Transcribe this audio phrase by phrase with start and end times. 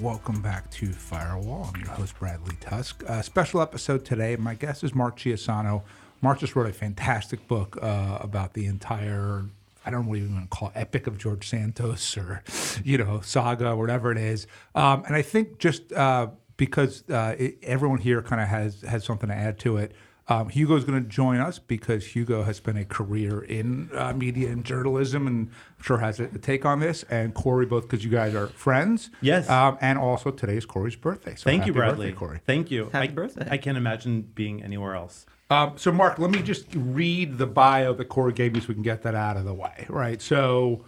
[0.00, 1.70] welcome back to Firewall.
[1.74, 3.04] I'm your host, Bradley Tusk.
[3.06, 4.34] Uh, special episode today.
[4.36, 5.82] My guest is Mark Chiusano.
[6.22, 9.44] Mark just wrote a fantastic book uh, about the entire,
[9.84, 12.42] I don't know what you want to call it, epic of George Santos or,
[12.82, 14.46] you know, saga, whatever it is.
[14.74, 19.04] Um, and I think just uh, because uh, it, everyone here kind of has, has
[19.04, 19.92] something to add to it,
[20.30, 24.48] um, Hugo's going to join us because Hugo has spent a career in uh, media
[24.48, 27.02] and journalism and I'm sure has a, a take on this.
[27.10, 29.10] And Corey, both because you guys are friends.
[29.20, 29.50] Yes.
[29.50, 31.34] Um, and also today is Corey's birthday.
[31.34, 32.06] So Thank you, happy Bradley.
[32.06, 32.40] birthday, Corey.
[32.46, 32.84] Thank you.
[32.92, 33.48] Happy I, birthday.
[33.50, 35.26] I can't imagine being anywhere else.
[35.50, 38.74] Um, so, Mark, let me just read the bio that Corey gave me so we
[38.74, 40.22] can get that out of the way, right?
[40.22, 40.84] So,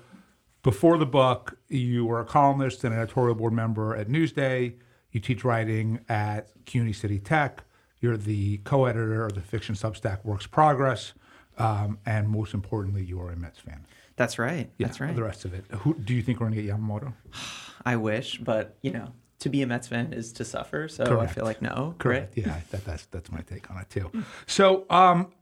[0.63, 4.75] before the book, you were a columnist and editorial board member at Newsday.
[5.11, 7.65] You teach writing at CUNY City Tech.
[8.03, 11.15] You're the co editor of the fiction Substack Works Progress.
[11.57, 13.87] Um, and most importantly, you are a Mets fan.
[14.17, 14.71] That's right.
[14.77, 15.15] Yeah, That's right.
[15.15, 15.65] The rest of it.
[15.81, 17.15] Who do you think we're going to get Yamamoto?
[17.87, 20.89] I wish, but you know, to be a Mets fan is to suffer.
[20.89, 21.95] So I feel like no.
[21.99, 22.37] Correct.
[22.37, 22.47] Right?
[22.47, 24.11] Yeah, that, that's that's my take on it too.
[24.47, 25.33] So, um,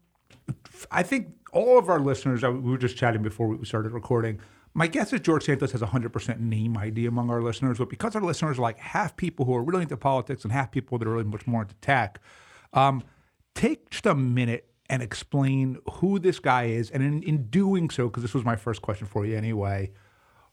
[0.91, 2.45] I think all of our listeners.
[2.45, 4.41] uh, We were just chatting before we started recording.
[4.73, 7.89] My guess is George Santos has a hundred percent name ID among our listeners, but
[7.89, 10.99] because our listeners are like half people who are really into politics and half people
[10.99, 12.21] that are really much more into tech,
[12.73, 13.03] um,
[13.55, 18.09] take just a minute and explain who this guy is, and in, in doing so,
[18.09, 19.91] because this was my first question for you anyway,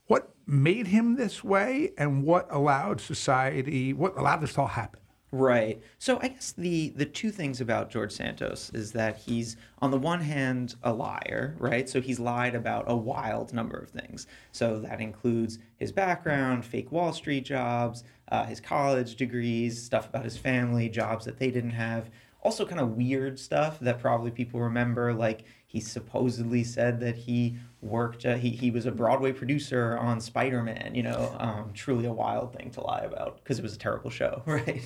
[0.05, 5.01] what made him this way, and what allowed society, what allowed this to all happen.
[5.31, 5.81] Right.
[5.99, 9.97] So I guess the the two things about George Santos is that he's on the
[9.97, 11.89] one hand a liar, right?
[11.89, 14.27] So he's lied about a wild number of things.
[14.53, 20.23] So that includes his background, fake Wall Street jobs, uh, his college degrees, stuff about
[20.23, 22.09] his family, jobs that they didn't have.
[22.43, 25.43] Also, kind of weird stuff that probably people remember, like
[25.77, 30.63] he supposedly said that he worked, uh, he, he was a Broadway producer on Spider
[30.63, 33.77] Man, you know, um, truly a wild thing to lie about because it was a
[33.77, 34.81] terrible show, right?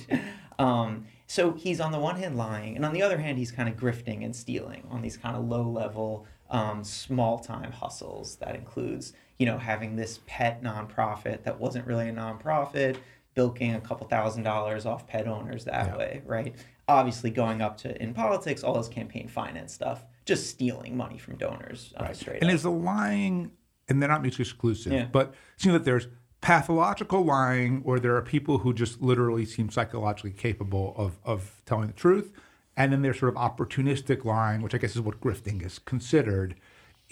[0.58, 3.70] Um, so he's on the one hand lying, and on the other hand, he's kind
[3.70, 8.54] of grifting and stealing on these kind of low level, um, small time hustles that
[8.54, 12.96] includes, you know, having this pet nonprofit that wasn't really a nonprofit,
[13.34, 15.96] bilking a couple thousand dollars off pet owners that Yeah.
[15.96, 16.54] way, right?
[16.86, 21.36] Obviously, going up to in politics, all his campaign finance stuff, just stealing money from
[21.36, 22.54] donors uh, straight And up.
[22.54, 23.52] is the lying,
[23.88, 25.06] and they're not mutually exclusive, Yeah.
[25.10, 26.06] but seems that there's
[26.40, 31.86] pathological lying or there are people who just literally seem psychologically capable of, of telling
[31.86, 32.32] the truth.
[32.76, 36.56] And then there's sort of opportunistic lying, which I guess is what grifting is considered.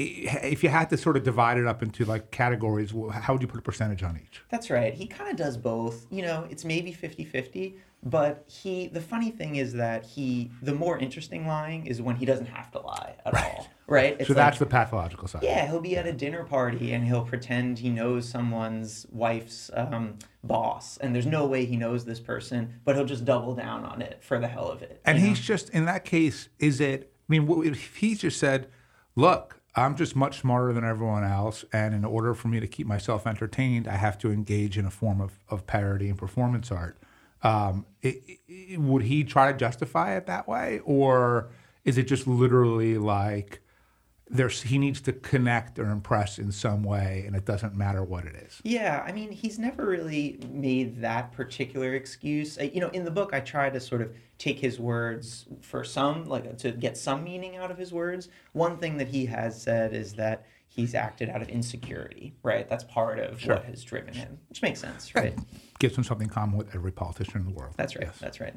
[0.02, 3.48] If you had to sort of divide it up into like categories, how would you
[3.48, 4.42] put a percentage on each?
[4.48, 4.94] That's right.
[4.94, 6.06] He kind of does both.
[6.10, 10.98] You know, it's maybe 50-50, but he the funny thing is that he the more
[10.98, 13.68] interesting lying is when he doesn't have to lie at all.
[13.86, 14.16] Right?
[14.18, 15.42] It's so that's like- the pathological side.
[15.42, 20.18] Yeah, he'll be at a dinner party and he'll pretend he knows someone's wife's um,
[20.44, 24.00] boss, and there's no way he knows this person, but he'll just double down on
[24.00, 25.00] it for the hell of it.
[25.04, 25.28] And you know?
[25.30, 27.12] he's just in that case, is it?
[27.28, 28.68] I mean, if he just said,
[29.14, 32.86] "Look, I'm just much smarter than everyone else, and in order for me to keep
[32.86, 36.98] myself entertained, I have to engage in a form of, of parody and performance art."
[37.42, 41.50] Um, it, it- would he try to justify it that way, or
[41.84, 43.60] is it just literally like
[44.28, 48.26] there's he needs to connect or impress in some way, and it doesn't matter what
[48.26, 48.60] it is?
[48.64, 52.58] Yeah, I mean, he's never really made that particular excuse.
[52.58, 56.24] You know, in the book, I try to sort of take his words for some,
[56.24, 58.30] like to get some meaning out of his words.
[58.52, 62.66] One thing that he has said is that he's acted out of insecurity, right?
[62.66, 65.38] That's part of what has driven him, which makes sense, right?
[65.78, 67.74] Gives him something common with every politician in the world.
[67.76, 68.06] That's right.
[68.06, 68.18] Yes.
[68.18, 68.54] That's right.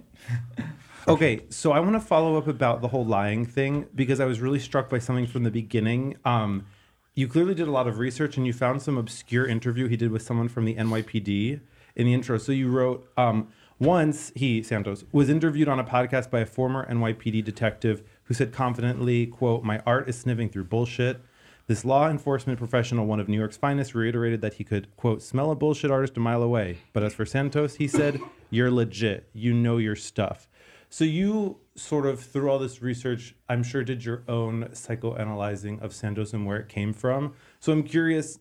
[1.05, 4.39] Okay, so I want to follow up about the whole lying thing because I was
[4.39, 6.15] really struck by something from the beginning.
[6.23, 6.65] Um,
[7.13, 10.11] you clearly did a lot of research and you found some obscure interview he did
[10.11, 11.59] with someone from the NYPD
[11.97, 12.37] in the intro.
[12.37, 13.49] So you wrote, um,
[13.83, 18.51] once he, Santos, was interviewed on a podcast by a former NYPD detective who said
[18.53, 21.21] confidently, quote, my art is sniffing through bullshit.
[21.67, 25.51] This law enforcement professional, one of New York's finest, reiterated that he could, quote, smell
[25.51, 26.77] a bullshit artist a mile away.
[26.93, 28.19] But as for Santos, he said,
[28.49, 29.29] you're legit.
[29.33, 30.47] You know your stuff.
[30.89, 35.93] So you sort of through all this research, I'm sure did your own psychoanalyzing of
[35.93, 37.33] Santos and where it came from.
[37.59, 38.39] So I'm curious,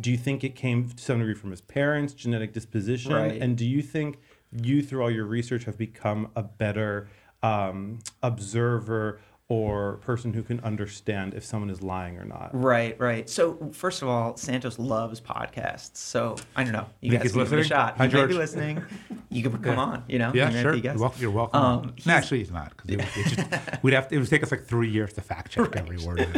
[0.00, 3.42] do you think it came to some degree from his parents, genetic disposition, Right.
[3.42, 4.18] and do you think
[4.52, 7.08] you through all your research have become a better
[7.42, 12.50] um, observer or person who can understand if someone is lying or not?
[12.52, 13.28] Right, right.
[13.28, 15.96] So first of all, Santos loves podcasts.
[15.96, 16.86] So I don't know.
[17.00, 17.76] You Think guys he's can give it a listening?
[17.78, 17.96] shot.
[17.98, 18.82] Hi, He might be listening.
[19.32, 20.02] You can come on.
[20.08, 20.32] You know.
[20.34, 20.72] Yeah, He sure.
[20.72, 20.94] be a guest.
[20.98, 21.22] You're welcome.
[21.22, 21.60] You're welcome.
[21.62, 24.50] Um, no, actually, he's not because it, it we'd have to, it would take us
[24.50, 26.28] like three years to fact check every word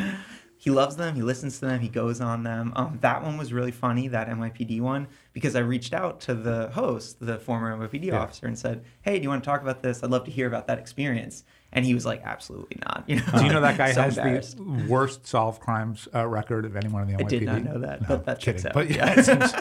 [0.59, 1.17] he loves them.
[1.17, 1.81] He listens to them.
[1.81, 2.73] He goes on them.
[2.76, 6.69] Um, that one was really funny, that NYPD one, because I reached out to the
[6.70, 8.20] host, the former NYPD Yeah.
[8.20, 10.02] officer, and said, "Hey, do you want to talk about this?
[10.02, 11.44] I'd love to hear about that experience."
[11.75, 14.17] And he was like, "Absolutely not." You know, Do you know that guy So has
[14.55, 17.26] the worst solved crimes uh, record of anyone in the NYPD?
[17.26, 18.69] I did not know that, but that checks kidding.
[18.69, 18.75] out.
[18.75, 19.55] But yeah, it seems,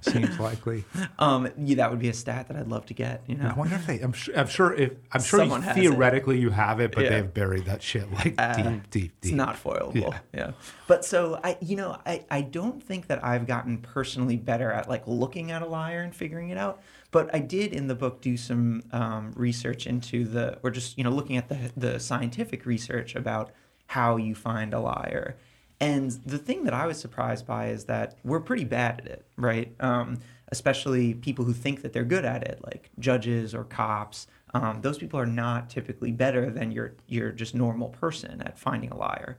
[0.28, 0.84] seems likely.
[1.18, 3.22] Um, yeah, that would be a stat that I'd love to get.
[3.26, 3.98] You know, I wonder if they.
[3.98, 4.38] I'm sure.
[4.38, 4.72] I'm sure.
[4.74, 5.80] If I'm sure Someone has it.
[5.80, 7.10] theoretically you have it, but Yeah.
[7.10, 9.12] they've buried that shit like deep, deep, deep.
[9.22, 9.96] It's not foilable.
[10.12, 10.18] Yeah.
[10.32, 10.50] Yeah.
[10.86, 14.88] But so I you know, I, I don't think that I've gotten personally better at
[14.88, 16.82] like looking at a liar and figuring it out.
[17.10, 21.04] But I did in the book do some um, research into the or just, you
[21.04, 23.52] know, looking at the the scientific research about
[23.86, 25.36] how you find a liar.
[25.80, 29.26] And the thing that I was surprised by is that we're pretty bad at it,
[29.36, 29.74] right?
[29.80, 30.18] Um,
[30.48, 34.26] especially people who think that they're good at it, like judges or cops.
[34.52, 38.90] Um, those people are not typically better than your your just normal person at finding
[38.90, 39.38] a liar.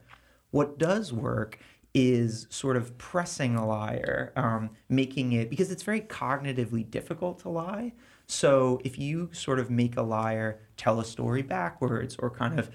[0.50, 1.58] What does work
[1.94, 7.48] is sort of pressing a liar, um, making it because it's very cognitively difficult to
[7.48, 7.92] lie.
[8.26, 12.70] So if you sort of make a liar tell a story backwards or kind of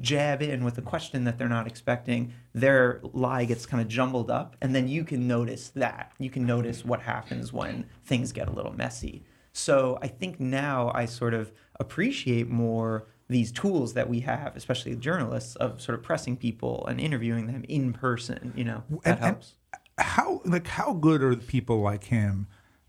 [0.00, 4.30] jab in with a question that they're not expecting, their lie gets kind of jumbled
[4.30, 6.12] up, and then you can notice that.
[6.18, 9.24] You can notice what happens when things get a little messy.
[9.52, 14.94] So I think now I sort of appreciate more these tools that we have, especially
[14.96, 18.52] journalists, of sort of pressing people and interviewing them in person.
[18.56, 19.54] You know, that And- and helps.
[19.98, 22.46] how like how good are the people like him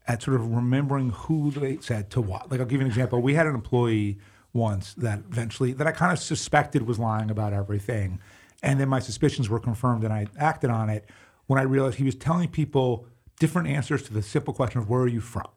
[0.08, 2.52] at sort of remembering who they said to what?
[2.52, 3.22] Like I'll give you an example.
[3.22, 4.18] We had an employee
[4.54, 8.20] once that eventually that I kind of suspected was lying about everything,
[8.64, 11.06] and then my suspicions were confirmed, and I acted on it
[11.48, 13.08] when I realized he was telling people
[13.40, 15.48] different answers to the simple question of where are you from.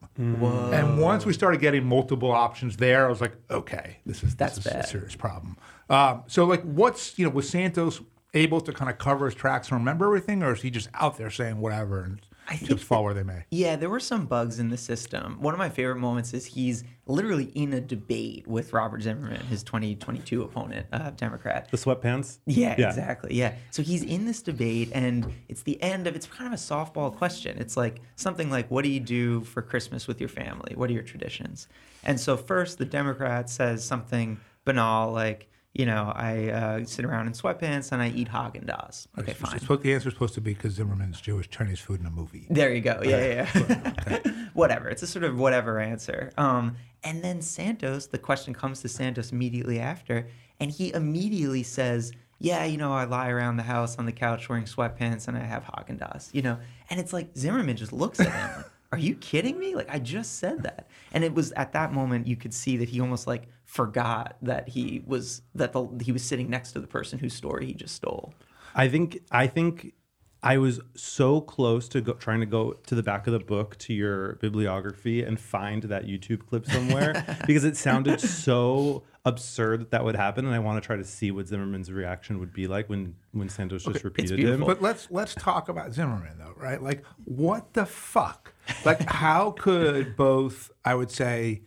[0.73, 4.55] And once we started getting multiple options there, I was like, okay, this is That's
[4.57, 5.57] this is a serious problem.
[5.89, 8.01] Um, so like, what's you know, was Santos
[8.33, 11.17] able to kind of cover his tracks and remember everything, or is he just out
[11.17, 13.43] there saying whatever and I think chips fall where they may?
[13.51, 15.37] Yeah, there were some bugs in the system.
[15.39, 19.61] One of my favorite moments is he's literally in a debate with Robert Zimmerman, his
[19.63, 21.69] 2022 opponent, uh, Democrat.
[21.69, 22.39] The sweatpants.
[22.47, 23.35] Yeah, Yeah, exactly.
[23.35, 23.53] Yeah.
[23.69, 27.15] So he's in this debate, and it's the end of it's kind of a softball
[27.15, 27.57] question.
[27.59, 30.73] It's like something like, "What do you do for Christmas with your family?
[30.75, 31.67] What are your traditions?"
[32.03, 35.49] And so first, the Democrat says something banal like,
[35.79, 36.31] "You know, I
[36.61, 39.59] uh, sit around in sweatpants and I eat Haagen Dazs." Okay, It's fine.
[39.59, 42.45] supposed- the answer is supposed to be because Zimmerman's Jewish Chinese food in a movie.
[42.49, 42.95] There you go.
[43.03, 43.63] Yeah, yeah.
[44.09, 44.19] yeah.
[44.53, 44.89] whatever.
[44.89, 46.31] It's a sort of whatever answer.
[46.37, 50.27] Um, and then Santos, the question comes to Santos immediately after,
[50.59, 54.49] and he immediately says, "Yeah, you know, I lie around the house on the couch
[54.49, 56.57] wearing sweatpants and I have Haagen Dazs." You know,
[56.89, 58.65] and it's like Zimmerman just looks at him.
[58.91, 59.75] Like, Are you kidding me?
[59.75, 62.89] Like I just said that, and it was at that moment you could see that
[62.89, 66.87] he almost like forgot that he was that the, he was sitting next to the
[66.87, 68.33] person whose story he just stole.
[68.75, 69.93] I think I think
[70.41, 73.77] I was so close to go, trying to go to the back of the book
[73.79, 79.91] to your bibliography and find that YouTube clip somewhere because it sounded so absurd that
[79.91, 82.67] that would happen, and I want to try to see what Zimmerman's reaction would be
[82.67, 84.61] like when when Santos just repeated him.
[84.61, 86.81] But let's let's talk about Zimmerman though, right?
[86.81, 88.53] Like, what the fuck?
[88.85, 91.61] Like, how could both I would say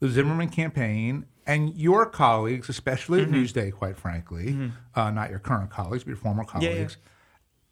[0.00, 3.34] the Zimmerman campaign and your colleagues, especially Mm-hmm.
[3.34, 6.68] Newsday, quite frankly, uh, not your current colleagues, but your former Yeah, yeah.
[6.74, 6.96] colleagues,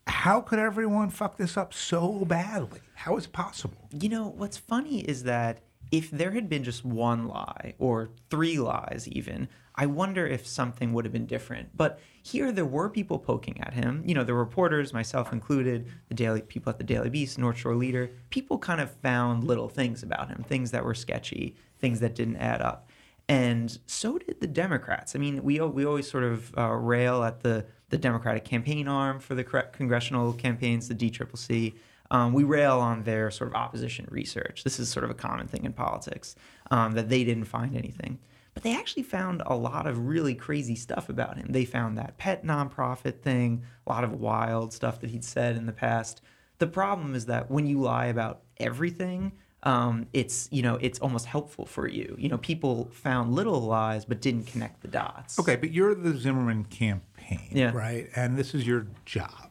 [0.06, 2.80] how could everyone fuck this up so badly?
[2.94, 3.88] How is it possible?
[3.90, 5.58] You know, what's funny is that
[5.90, 10.92] if there had been just one lie or three lies, even, I wonder if something
[10.92, 11.76] would have been different.
[11.76, 14.02] But here, there were people poking at him.
[14.06, 17.76] You know, the reporters, myself included, the daily people at the Daily Beast, North Shore
[17.76, 18.10] Leader.
[18.30, 22.36] People kind of found little things about him, things that were sketchy, things that didn't
[22.36, 22.88] add up.
[23.28, 25.14] And so did the Democrats.
[25.14, 29.20] I mean, we we always sort of uh, rail at the the Democratic campaign arm
[29.20, 31.74] for the congressional campaigns, the DCCC.
[32.10, 34.64] Um, we rail on their sort of opposition research.
[34.64, 36.36] This is sort of a common thing in politics
[36.70, 38.18] um, that they didn't find anything,
[38.54, 41.48] but they actually found a lot of really crazy stuff about him.
[41.50, 45.66] They found that pet nonprofit thing, a lot of wild stuff that he'd said in
[45.66, 46.20] the past.
[46.58, 49.32] The problem is that when you lie about everything,
[49.62, 52.14] um, it's you know it's almost helpful for you.
[52.18, 55.38] You know, people found little lies but didn't connect the dots.
[55.40, 57.72] Okay, but you're the Zimmerman campaign, Yeah.
[57.72, 58.08] right?
[58.14, 59.50] And this is your job.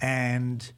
[0.00, 0.70] And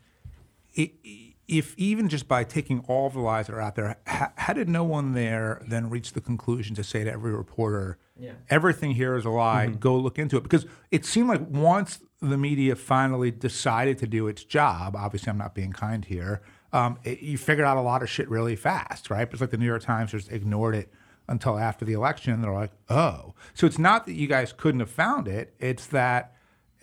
[1.49, 4.69] if even just by taking all the lies that are out there, how, how did
[4.69, 8.33] no one there then reach the conclusion to say to every reporter, Yeah.
[8.51, 10.43] everything here is a lie, go look into it?
[10.43, 15.39] Because it seemed like once the media finally decided to do its job, obviously I'm
[15.39, 16.43] not being kind here,
[16.73, 19.29] um, it, you figured out a lot of shit really fast, right?
[19.31, 20.93] It's like the New York Times just ignored it
[21.29, 22.41] until after the election.
[22.43, 23.35] They're like, oh.
[23.55, 26.33] So it's not that you guys couldn't have found it, it's that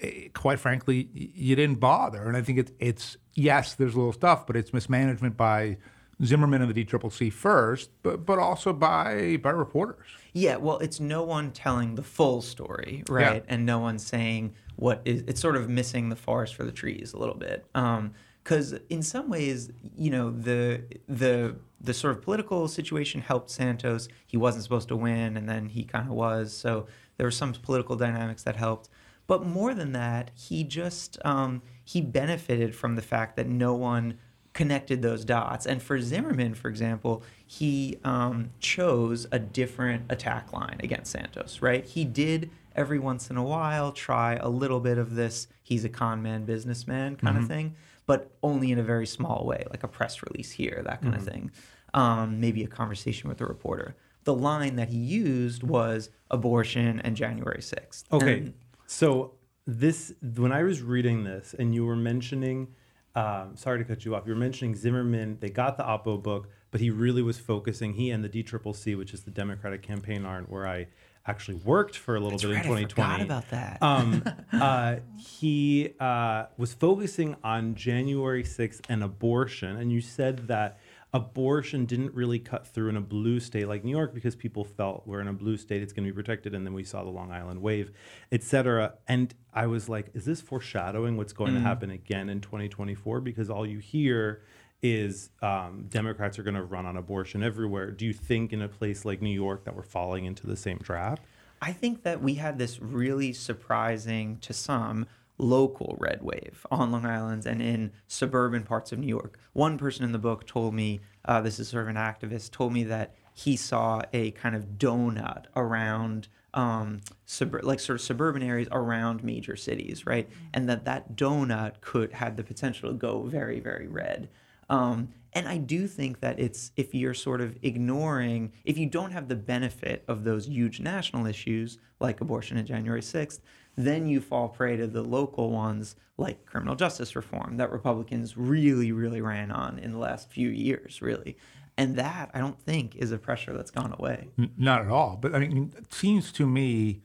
[0.03, 2.23] Eh, quite frankly, you didn't bother.
[2.23, 5.77] And I think it's it's yes, there's a little stuff, but it's mismanagement by
[6.23, 10.07] Zimmerman and the DCCC first, but but also by by reporters.
[10.33, 13.43] Yeah, well, it's no one telling the full story, right?
[13.47, 15.23] And no one saying what is.
[15.27, 17.65] It's sort of missing the forest for the trees a little bit.
[17.73, 23.49] Um, because in some ways, you know, the the the sort of political situation helped
[23.49, 24.09] Santos.
[24.27, 26.53] He wasn't supposed to win, and then he kind of was.
[26.53, 28.89] So there were some political dynamics that helped.
[29.27, 34.17] But more than that, he just um, he benefited from the fact that no one
[34.53, 35.65] connected those dots.
[35.65, 41.83] And for Zimmerman, for example, he um, chose a different attack line against Santos, right?
[41.85, 45.89] He did every once in a while try a little bit of this he's a
[45.89, 47.75] con man, businessman kind of thing,
[48.05, 51.23] but only in a very small way, like a press release here, that kind of
[51.25, 51.51] thing.
[51.95, 53.95] Um, maybe a conversation with a reporter.
[54.23, 58.03] The line that he used was abortion and January 6th.
[58.11, 58.53] Okay, And-
[58.85, 59.33] so
[59.65, 62.67] this when I was reading this, and you were mentioning,
[63.15, 64.23] um, sorry to cut you off.
[64.25, 65.37] You were mentioning Zimmerman.
[65.39, 67.93] They got the Oppo book, but he really was focusing.
[67.93, 70.87] He and the DCCC, which is the Democratic Campaign Arm, where I
[71.25, 73.11] actually worked for a little That's bit right, in I 2020.
[73.11, 73.77] forgot about that.
[73.81, 74.23] um,
[74.61, 79.77] uh, he uh, was focusing on January 6th and abortion.
[79.77, 80.79] And you said that
[81.13, 85.05] abortion didn't really cut through in a blue state like New York because people felt
[85.05, 86.55] we're in a blue state, it's going to be protected.
[86.55, 87.91] And then we saw the Long Island wave,
[88.31, 88.95] et cetera.
[89.07, 93.21] And I was like, is this foreshadowing what's going to happen again in 2024?
[93.21, 94.41] Because all you hear
[94.81, 97.91] is um, Democrats are going to run on abortion everywhere.
[97.91, 100.79] Do you think in a place like New York that we're falling into the same
[100.79, 101.19] trap?
[101.61, 105.05] I think that we had this really surprising to some
[105.37, 109.37] local red wave on Long Island and in suburban parts of New York.
[109.53, 112.73] One person in the book told me, uh, this is sort of an activist, told
[112.73, 118.43] me that he saw a kind of donut around um, sub- like sort of suburban
[118.43, 120.29] areas around major cities, right?
[120.53, 124.29] And that that donut could had the potential to go very, very red.
[124.69, 129.11] Um, and I do think that it's if you're sort of ignoring, if you don't
[129.11, 133.39] have the benefit of those huge national issues like abortion and January 6th,
[133.75, 138.91] then you fall prey to the local ones like criminal justice reform that Republicans really,
[138.91, 141.37] really ran on in the last few years, really.
[141.77, 144.29] And that I don't think is a pressure that's gone away.
[144.57, 145.17] Not at all.
[145.19, 147.01] But I mean, it seems to me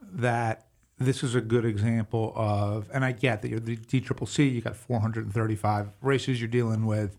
[0.00, 0.66] that
[0.98, 4.76] this is a good example of, and I get that you're the DCCC, you got
[4.76, 7.16] 435 races you're dealing with,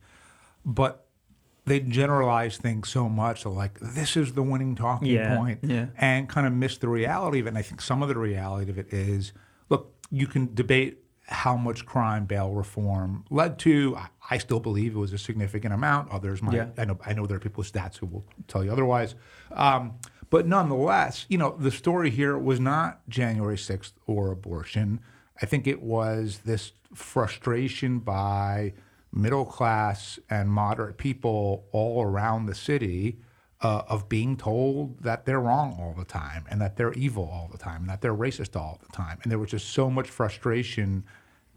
[0.64, 1.05] but
[1.66, 3.42] they generalize things so much.
[3.42, 5.88] So like, this is the winning talking Yeah, point, yeah.
[5.98, 7.50] and kind of miss the reality of it.
[7.50, 9.34] And I think some of the reality of it is,
[9.70, 13.98] look, you can debate how much crime bail reform led to.
[14.30, 16.12] I, still believe it was a significant amount.
[16.12, 16.56] Others might.
[16.56, 16.68] Yeah.
[16.78, 17.00] I know.
[17.06, 19.16] I know there are people with stats who will tell you otherwise.
[19.52, 19.94] Um,
[20.30, 25.00] but nonetheless, you know, the story here was not January sixth or abortion.
[25.42, 28.74] I think it was this frustration by
[29.16, 33.18] middle class and moderate people all around the city
[33.62, 37.50] uh, of being told that they're wrong all the time and that they're evil all
[37.52, 39.18] the time and that they're racist all the time.
[39.24, 41.06] And there was just so much frustration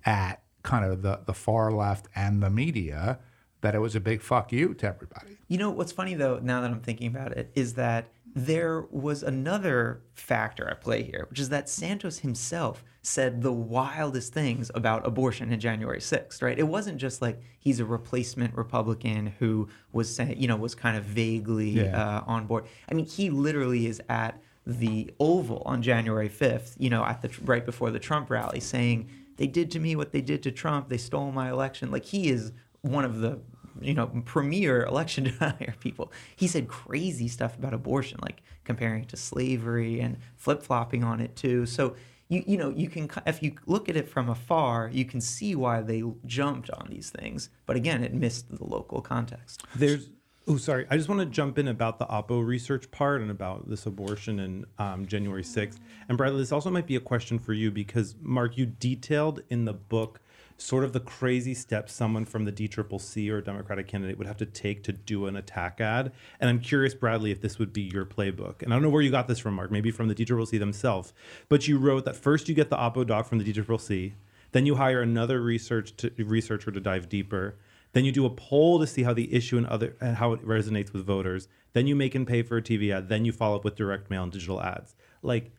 [0.07, 3.19] at kind of the, the far left and the media
[3.61, 5.39] that it was a big fuck you to everybody.
[5.49, 9.23] You know what's funny though, now that I'm thinking about it, is that there was
[9.23, 15.07] another factor at play here, which is that Santos himself said the wildest things about
[15.07, 16.59] abortion in January 6th, right?
[16.59, 20.97] It wasn't just like he's a replacement Republican who was saying, you know, was kind
[20.97, 21.97] of vaguely Yeah.
[22.19, 22.65] uh, on board.
[22.91, 27.31] I mean, he literally is at the Oval on January 5th, you know, at the
[27.45, 30.91] right before the Trump rally, saying they did to me what they did to Trump.
[30.91, 31.91] They stole my election.
[31.91, 33.41] Like he is one of the
[33.81, 36.13] you know premier election denier people.
[36.37, 41.21] He said crazy stuff about abortion, like comparing it to slavery and flip flopping on
[41.21, 41.67] it too.
[41.67, 41.97] So.
[42.31, 45.55] You, you know you can if you look at it from afar you can see
[45.55, 50.11] why they jumped on these things but again it missed the local context There's
[50.49, 53.69] oh sorry, I just want to jump in about the Oppo research part and about
[53.69, 55.77] this abortion and um, January 6th.
[56.09, 59.67] And Bradley, this also might be a question for you because Mark, you detailed in
[59.67, 60.21] the book
[60.59, 64.47] sort of the crazy steps someone from the DCCC or Democratic candidate would have to
[64.47, 66.13] take to do an attack ad.
[66.41, 68.63] And I'm curious, Bradley, if this would be your playbook.
[68.63, 71.15] And I don't know where you got this from, Mark, maybe from the DCCC themselves.
[71.49, 74.13] But you wrote that first you get the Oppo doc from the DCCC,
[74.53, 77.57] then you hire another research to, researcher to dive deeper.
[77.93, 80.45] Then you do a poll to see how the issue and other and how it
[80.45, 81.49] resonates with voters.
[81.73, 83.09] Then you make and pay for a TV ad.
[83.09, 84.95] Then you follow up with direct mail and digital ads.
[85.23, 85.53] Like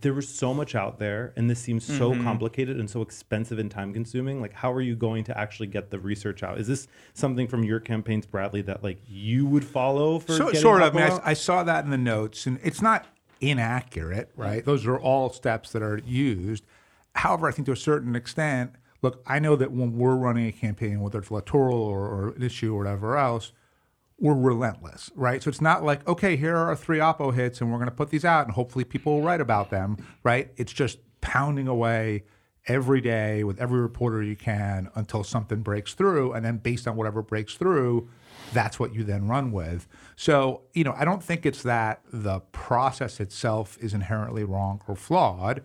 [0.00, 2.22] there was so much out there, and this seems so mm-hmm.
[2.24, 4.40] complicated and so expensive and time consuming.
[4.40, 6.58] Like, how are you going to actually get the research out?
[6.58, 10.32] Is this something from your campaigns, Bradley, that like you would follow for?
[10.32, 10.94] So, getting sort of.
[10.96, 11.20] I mean.
[11.24, 13.06] I, I saw that in the notes, and it's not
[13.40, 14.64] inaccurate, right?
[14.64, 16.64] Those are all steps that are used.
[17.14, 18.72] however, I think to a certain extent,
[19.02, 22.42] look, I know that when we're running a campaign, whether it's electoral or, or an
[22.42, 23.52] issue or whatever else,
[24.24, 25.42] we're relentless, right?
[25.42, 27.94] So it's not like, okay, here are our three Oppo hits and we're going to
[27.94, 30.50] put these out and hopefully people will write about them, right?
[30.56, 32.24] It's just pounding away
[32.66, 36.32] every day with every reporter you can until something breaks through.
[36.32, 38.08] And then based on whatever breaks through,
[38.54, 39.86] that's what you then run with.
[40.16, 44.96] So, you know, I don't think it's that the process itself is inherently wrong or
[44.96, 45.62] flawed.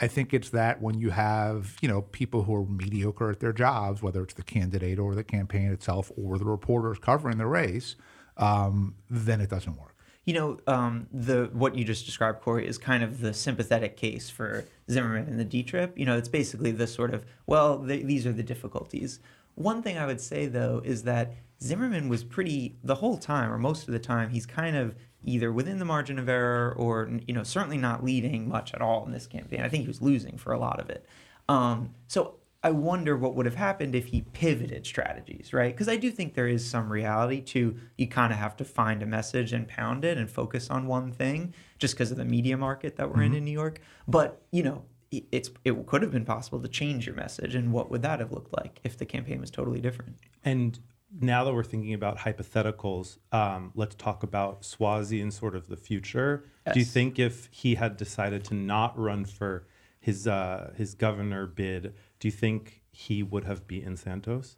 [0.00, 3.52] I think it's that when you have, you know, people who are mediocre at their
[3.52, 7.96] jobs, whether it's the candidate or the campaign itself or the reporters covering the race,
[8.38, 9.94] um, then it doesn't work.
[10.24, 14.30] You know, um, the what you just described, Corey, is kind of the sympathetic case
[14.30, 15.98] for Zimmerman and the D trip.
[15.98, 19.18] You know, it's basically the sort of well, these are the difficulties.
[19.56, 23.58] One thing I would say though is that Zimmerman was pretty the whole time, or
[23.58, 27.34] most of the time, he's kind of either within the margin of error or you
[27.34, 29.62] know certainly not leading much at all in this campaign.
[29.62, 31.06] I think he was losing for a lot of it.
[31.48, 35.74] Um, so I wonder what would have happened if he pivoted strategies, right?
[35.74, 39.02] Because I do think there is some reality to you kind of have to find
[39.02, 42.56] a message and pound it and focus on one thing just because of the media
[42.56, 43.32] market that we're mm-hmm.
[43.32, 43.80] in in New York.
[44.06, 47.90] But you know, it's it could have been possible to change your message, and what
[47.90, 50.16] would that have looked like if the campaign was totally different?
[50.44, 50.78] And
[51.20, 55.76] now that we're thinking about hypotheticals, um, let's talk about Suozzi and sort of the
[55.76, 56.44] future.
[56.66, 56.74] Yes.
[56.74, 59.66] Do you think if he had decided to not run for
[60.00, 64.56] his uh, his governor bid, do you think he would have beaten Santos?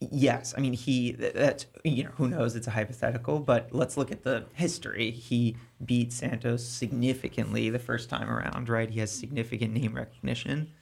[0.00, 4.10] Yes, I mean he that you know who knows it's a hypothetical, but let's look
[4.10, 5.10] at the history.
[5.10, 8.88] He beat Santos significantly the first time around, right?
[8.88, 10.72] He has significant name recognition.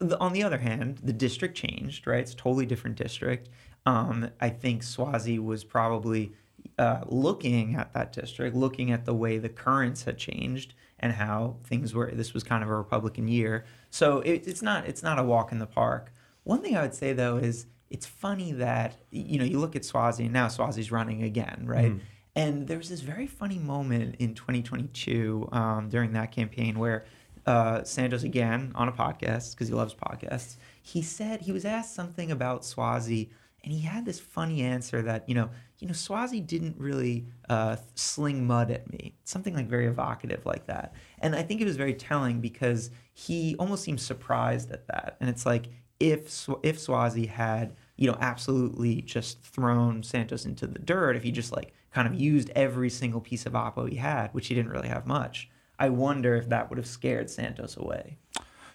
[0.00, 2.20] The, on the other hand, the district changed, right?
[2.20, 3.48] It's a totally different district.
[3.86, 6.32] Um, I think Suozzi was probably
[6.78, 11.56] uh, looking at that district, looking at the way the currents had changed and how
[11.64, 12.10] things were.
[12.12, 15.52] This was kind of a Republican year, so it, it's not it's not a walk
[15.52, 16.12] in the park.
[16.44, 19.82] One thing I would say though is it's funny that you know you look at
[19.82, 21.92] Suozzi and now Suozzi's running again, right?
[21.92, 22.00] Mm.
[22.34, 27.04] And there's this very funny moment in 2022 um, during that campaign where
[27.48, 30.56] uh, Santos again on a podcast because he loves podcasts.
[30.82, 33.30] He said he was asked something about Suozzi,
[33.64, 37.76] and he had this funny answer that you know you know Suozzi didn't really uh,
[37.94, 39.14] sling mud at me.
[39.24, 40.92] Something like very evocative like that.
[41.20, 45.16] And I think it was very telling because he almost seemed surprised at that.
[45.18, 50.78] And it's like if if Suozzi had you know absolutely just thrown Santos into the
[50.78, 54.32] dirt if he just like kind of used every single piece of oppo he had
[54.34, 58.18] which he didn't really have much I wonder if that would have scared Santos away.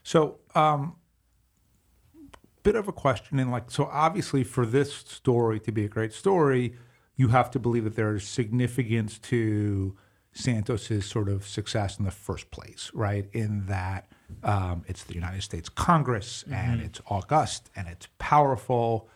[0.03, 0.95] So um
[2.63, 6.13] bit of a question and like so obviously for this story to be a great
[6.13, 6.73] story
[7.15, 9.95] you have to believe that there is significance to
[10.31, 13.29] santos's sort of success in the first place right?
[13.33, 14.07] In that
[14.43, 16.53] um, it's the united states congress mm-hmm.
[16.53, 19.09] and it's august and it's powerful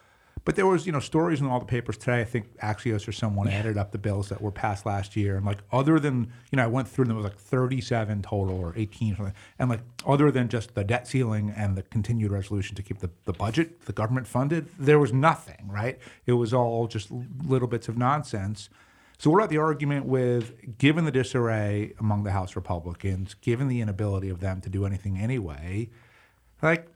[0.47, 2.21] but there was, you know, stories in all the papers today.
[2.21, 3.55] I think Axios or someone yeah.
[3.55, 6.63] added up the bills that were passed last year, and like other than, you know,
[6.63, 7.17] I went through them.
[7.17, 9.33] It was like 37 total or 18 or something.
[9.60, 13.10] And like other than just the debt ceiling and the continued resolution to keep the,
[13.25, 15.99] the budget, the government funded, there was nothing, right?
[16.25, 17.12] It was all just
[17.43, 18.69] little bits of nonsense.
[19.17, 23.81] So what about the argument with, given the disarray among the House Republicans, given the
[23.81, 25.89] inability of them to do anything anyway,
[26.62, 26.88] like,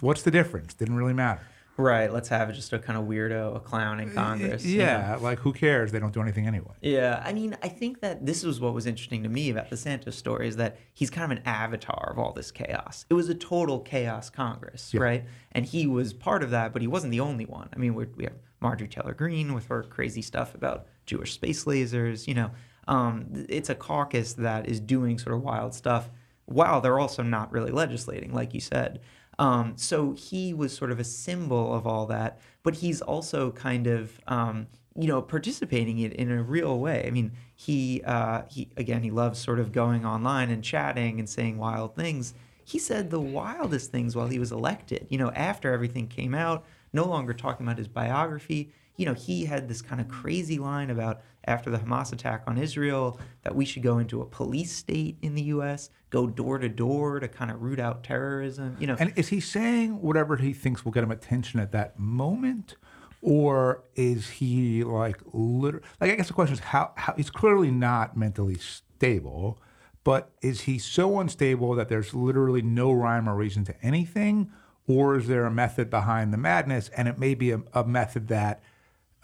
[0.00, 0.74] what's the difference?
[0.74, 1.46] Didn't really matter.
[1.76, 2.12] Right.
[2.12, 4.64] Let's have just a kind of weirdo, a clown in Congress.
[4.64, 5.14] Yeah.
[5.14, 5.22] You know?
[5.22, 5.90] Like, who cares?
[5.90, 6.72] They don't do anything anyway.
[6.80, 7.22] Yeah.
[7.24, 10.16] I mean, I think that this was what was interesting to me about the Santos
[10.16, 13.06] story is that he's kind of an avatar of all this chaos.
[13.10, 15.00] It was a total chaos Congress, yeah.
[15.00, 15.24] right?
[15.52, 17.68] And he was part of that, but he wasn't the only one.
[17.74, 22.28] I mean, we have Marjorie Taylor Greene with her crazy stuff about Jewish space lasers.
[22.28, 22.50] You know,
[22.86, 26.10] um, it's a caucus that is doing sort of wild stuff
[26.46, 29.00] while they're also not really legislating, like you said.
[29.38, 33.86] Um, so he was sort of a symbol of all that, but he's also kind
[33.86, 34.66] of um,
[34.96, 37.04] you know participating in it in a real way.
[37.06, 41.28] I mean, he uh, he again he loves sort of going online and chatting and
[41.28, 42.34] saying wild things.
[42.64, 45.06] He said the wildest things while he was elected.
[45.10, 49.44] You know, after everything came out, no longer talking about his biography you know, he
[49.44, 53.64] had this kind of crazy line about after the Hamas attack on Israel that we
[53.64, 57.50] should go into a police state in the U.S., go door to door to kind
[57.50, 58.76] of root out terrorism.
[58.78, 61.98] You know, and is he saying whatever he thinks will get him attention at that
[61.98, 62.76] moment?
[63.20, 65.84] Or is he like literally?
[66.00, 69.58] Like, I guess the question is how, how he's clearly not mentally stable,
[70.04, 74.52] but is he so unstable that there's literally no rhyme or reason to anything?
[74.86, 76.90] Or is there a method behind the madness?
[76.90, 78.62] And it may be a, a method that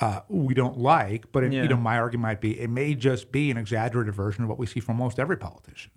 [0.00, 1.30] uh, we don't like.
[1.32, 1.62] But it, yeah.
[1.62, 4.58] you know, my argument might be it may just be an exaggerated version of what
[4.58, 5.90] we see from almost every politician.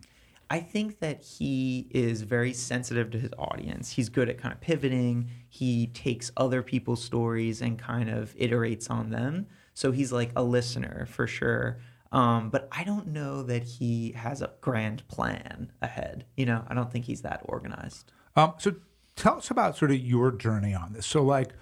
[0.49, 3.89] I think that he is very sensitive to his audience.
[3.89, 5.31] He's good at kind of pivoting.
[5.49, 9.47] He takes other people's stories and kind of iterates on them.
[9.73, 11.79] So he's like a listener for sure.
[12.11, 16.25] Um, but I don't know that he has a grand plan ahead.
[16.37, 18.11] You know, I don't think he's that organized.
[18.35, 18.75] Um, so
[19.15, 21.07] tell us about sort of your journey on this.
[21.07, 21.53] So like,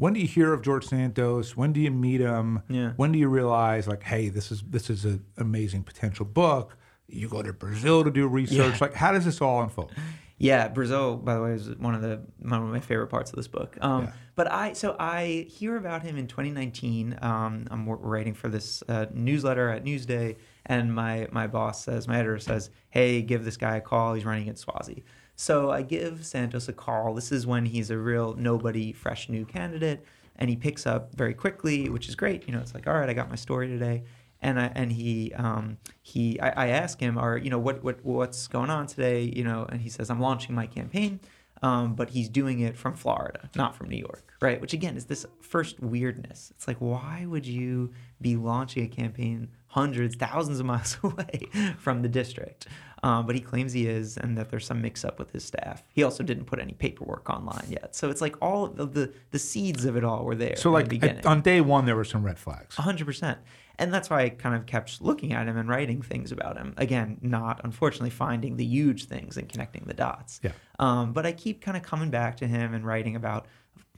[0.00, 1.56] when do you hear of George Santos?
[1.56, 2.62] When do you meet him?
[2.68, 2.92] Yeah.
[2.96, 6.76] When do you realize like, hey, this is this is an amazing potential book?
[7.06, 8.74] You go to Brazil to do research.
[8.74, 8.78] Yeah.
[8.80, 9.92] Like, how does this all unfold?
[10.38, 13.36] Yeah, Brazil, by the way, is one of the one of my favorite parts of
[13.36, 13.76] this book.
[13.82, 14.12] Um, Yeah.
[14.36, 17.18] But I so I hear about him in 2019.
[17.20, 22.14] Um, I'm writing for this uh, newsletter at Newsday, and my my boss says, my
[22.16, 24.14] editor says, "Hey, give this guy a call.
[24.14, 25.02] He's running at Suozzi."
[25.40, 27.14] So I give Santos a call.
[27.14, 30.04] This is when he's a real nobody, fresh new candidate,
[30.36, 32.46] and he picks up very quickly, which is great.
[32.46, 34.02] You know, it's like, all right, I got my story today
[34.42, 38.04] and I, and he um, he I, I ask him, or you know, what what
[38.04, 39.22] what's going on today?
[39.22, 41.20] You know, and he says, I'm launching my campaign,
[41.62, 44.60] um, but he's doing it from Florida, not from New York, right?
[44.60, 46.52] Which again is this first weirdness.
[46.54, 51.48] It's like, why would you be launching a campaign hundreds, thousands of miles away
[51.78, 52.66] from the district?
[53.02, 55.82] Um, but he claims he is, and that there's some mix up with his staff.
[55.92, 59.38] He also didn't put any paperwork online yet, so it's like all of the the
[59.38, 60.56] seeds of it all were there.
[60.56, 62.76] So like at- on day one, there were some red flags.
[62.76, 63.38] hundred percent.
[63.78, 66.74] And that's why I kind of kept looking at him and writing things about him.
[66.76, 70.38] Again, not unfortunately finding the huge things and connecting the dots.
[70.42, 70.50] Yeah.
[70.78, 73.46] Um, but I keep kind of coming back to him and writing about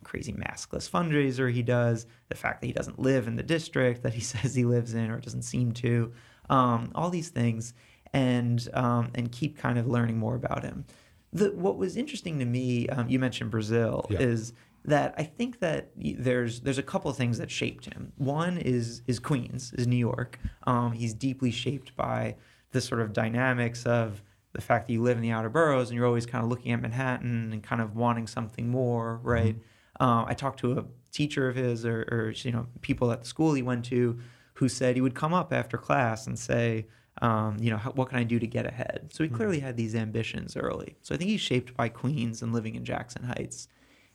[0.05, 4.15] crazy maskless fundraiser he does, the fact that he doesn't live in the district that
[4.15, 6.13] he says he lives in or doesn't seem to,
[6.49, 7.75] um, all these things,
[8.13, 10.85] and um, and keep kind of learning more about him.
[11.33, 14.19] The what was interesting to me, um, you mentioned Brazil, Yeah.
[14.21, 14.53] is
[14.85, 18.13] that I think that there's there's a couple of things that shaped him.
[18.17, 20.39] One is is Queens, is New York.
[20.65, 22.37] Um, he's deeply shaped by
[22.73, 24.23] the sort of dynamics of
[24.55, 26.73] the fact that you live in the outer boroughs and you're always kind of looking
[26.73, 29.57] at Manhattan and kind of wanting something more, right?
[29.99, 33.27] Uh, I talked to a teacher of his, or, or you know, people at the
[33.27, 34.19] school he went to,
[34.55, 36.87] who said he would come up after class and say,
[37.21, 39.11] um, you know, how, what can I do to get ahead?
[39.13, 40.97] So he clearly had these ambitions early.
[41.03, 43.69] So I think he's shaped by Queens and living in Jackson Heights.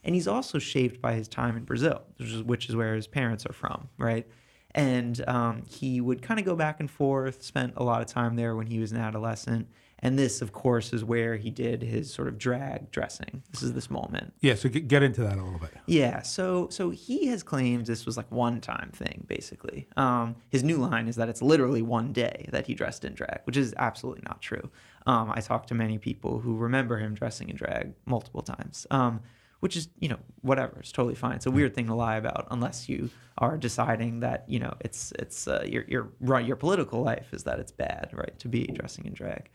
[0.03, 3.07] And he's also shaped by his time in Brazil, which is, which is where his
[3.07, 4.27] parents are from, right?
[4.71, 8.35] And um, he would kind of go back and forth, spent a lot of time
[8.35, 9.67] there when he was an adolescent.
[9.99, 13.41] And this, of course, is where he did his sort of drag dressing.
[13.51, 14.33] This is this moment.
[14.41, 14.53] Yeah.
[14.53, 15.71] So get, into that a little bit.
[15.85, 19.87] Yeah, so so he has claimed this was like one time thing, basically.
[19.95, 23.41] Um, his new line is that it's literally one day that he dressed in drag,
[23.45, 24.69] which is absolutely not true.
[25.05, 29.21] Um, I talked to many people who remember him dressing in drag multiple times, um,
[29.61, 31.35] which is you know whatever, it's totally fine.
[31.35, 35.13] It's a weird thing to lie about unless you are deciding that you know it's
[35.17, 39.05] it's uh, your your your political life is that it's bad, right, to be dressing
[39.05, 39.49] in drag.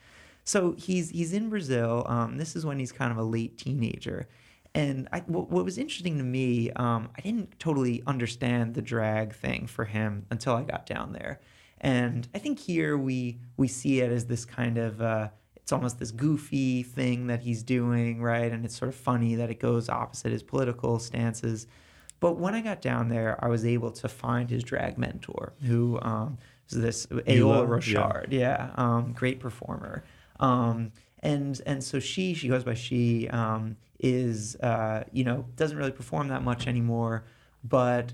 [0.44, 2.04] So he's he's in Brazil.
[2.06, 4.28] Um, this is when he's kind of a late teenager,
[4.74, 9.34] and I, what, what was interesting to me, um, I didn't totally understand the drag
[9.34, 11.40] thing for him until I got down there,
[11.80, 15.98] and I think here we we see it as this kind of uh, it's almost
[15.98, 18.50] this goofy thing that he's doing, right?
[18.50, 21.66] And it's sort of funny that it goes opposite his political stances.
[22.18, 25.98] But when I got down there, I was able to find his drag mentor, who
[26.02, 27.66] um, is this Eula yeah.
[27.66, 28.32] Rochard.
[28.32, 30.04] Yeah, um, great performer.
[30.40, 35.76] Um, and and so she she goes by she um, is uh, you know doesn't
[35.76, 37.24] really perform that much anymore,
[37.62, 38.12] but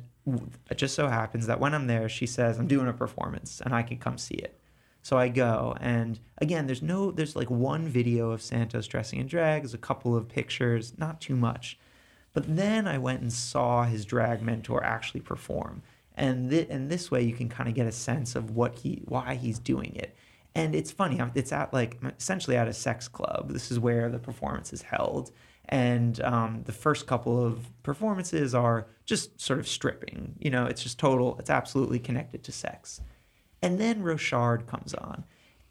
[0.70, 3.74] it just so happens that when I'm there, she says I'm doing a performance and
[3.74, 4.59] I can come see it.
[5.02, 9.26] So I go, and again, there's no, there's like one video of Santos dressing in
[9.26, 11.78] drag, there's a couple of pictures, not too much.
[12.35, 15.83] But then I went and saw his drag mentor actually perform,
[16.14, 19.02] and th- and this way you can kind of get a sense of what he,
[19.07, 20.14] why he's doing it.
[20.54, 23.52] And it's funny, it's at like essentially at a sex club.
[23.52, 25.30] This is where the performance is held,
[25.68, 30.34] and um, the first couple of performances are just sort of stripping.
[30.38, 33.00] You know, it's just total, it's absolutely connected to sex.
[33.62, 35.24] And then Rochard comes on,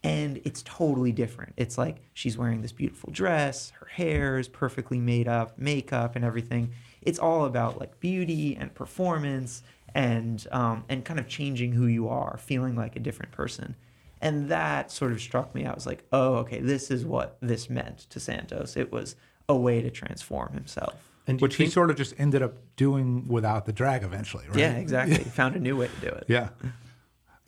[0.03, 1.53] and it's totally different.
[1.57, 6.23] It's like she's wearing this beautiful dress, her hair is perfectly made up, makeup and
[6.23, 6.71] everything.
[7.01, 9.63] It's all about like beauty and performance
[9.95, 13.75] and um, and kind of changing who you are, feeling like a different person.
[14.21, 15.65] And that sort of struck me.
[15.65, 18.75] I was like, oh, okay, this is what this meant to Santos.
[18.75, 19.15] It was
[19.47, 20.95] a way to transform himself.
[21.27, 24.45] And do you Which he sort of just ended up doing without the drag eventually,
[24.47, 24.57] right?
[24.57, 25.17] Yeah, exactly.
[25.35, 26.25] Found a new way to do it.
[26.27, 26.49] Yeah.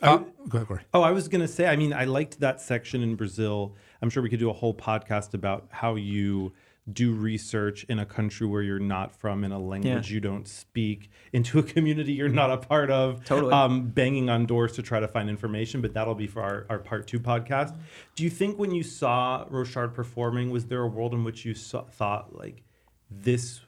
[0.02, 0.80] Uh, go ahead, Corey.
[0.94, 1.66] Oh, I was gonna say.
[1.66, 3.74] I mean, I liked that section in Brazil.
[4.00, 6.52] I'm sure we could do a whole podcast about how you
[6.92, 10.14] do research in a country where you're not from, in a language Yeah.
[10.14, 13.52] you don't speak, into a community you're not a part of, Totally.
[13.52, 15.80] um, banging on doors to try to find information.
[15.80, 17.76] But that'll be for our, our part two podcast.
[18.16, 21.54] Do you think when you saw Rochard performing, was there a world in which you
[21.54, 22.62] saw, thought like
[23.10, 23.60] this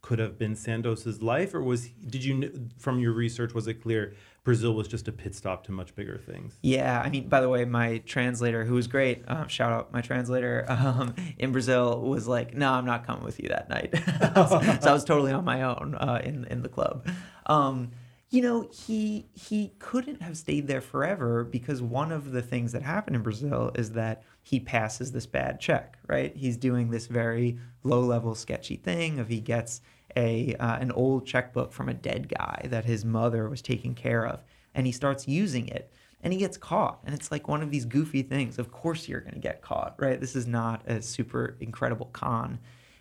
[0.00, 4.14] could have been Santos's life, or was did you from your research was it clear
[4.48, 6.58] Brazil was just a pit stop to much bigger things?
[6.62, 10.00] Yeah, I mean, by the way, my translator, who was great, um, shout out my
[10.00, 13.92] translator um, in Brazil, was like, "No, I'm not coming with you that night."
[14.80, 17.06] so I was totally on my own uh, in in the club.
[17.44, 17.90] Um,
[18.30, 22.80] you know, he he couldn't have stayed there forever because one of the things that
[22.80, 25.98] happened in Brazil is that he passes this bad check.
[26.06, 29.82] Right, he's doing this very low level sketchy thing of he gets
[30.16, 34.26] a uh, an old checkbook from a dead guy that his mother was taking care
[34.26, 34.42] of,
[34.74, 35.92] and he starts using it
[36.22, 38.58] and he gets caught and it's like one of these goofy things.
[38.58, 40.20] Of course you're going to get caught right?
[40.20, 42.58] This is not a super incredible con.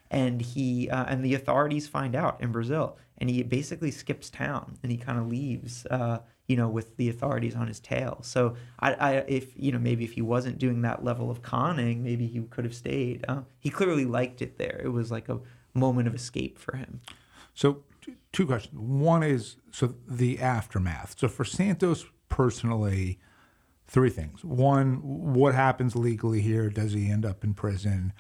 [0.10, 4.78] And he uh, and the authorities find out in brazil and he basically skips town
[4.84, 8.20] and he kind of leaves uh, you know with the authorities on his tail.
[8.22, 12.04] So I, I if you know maybe if he wasn't doing that level of conning
[12.04, 14.80] maybe he could have stayed uh, he clearly liked it there.
[14.84, 15.40] It was like a
[15.78, 17.02] moment of escape for him
[17.54, 17.84] So,
[18.32, 18.78] two questions.
[18.78, 21.16] One is so the aftermath.
[21.18, 23.20] So, for Santos personally,
[23.88, 24.44] three things.
[24.44, 24.96] One,
[25.34, 26.70] what happens legally here?
[26.70, 28.14] Does he end up in prison?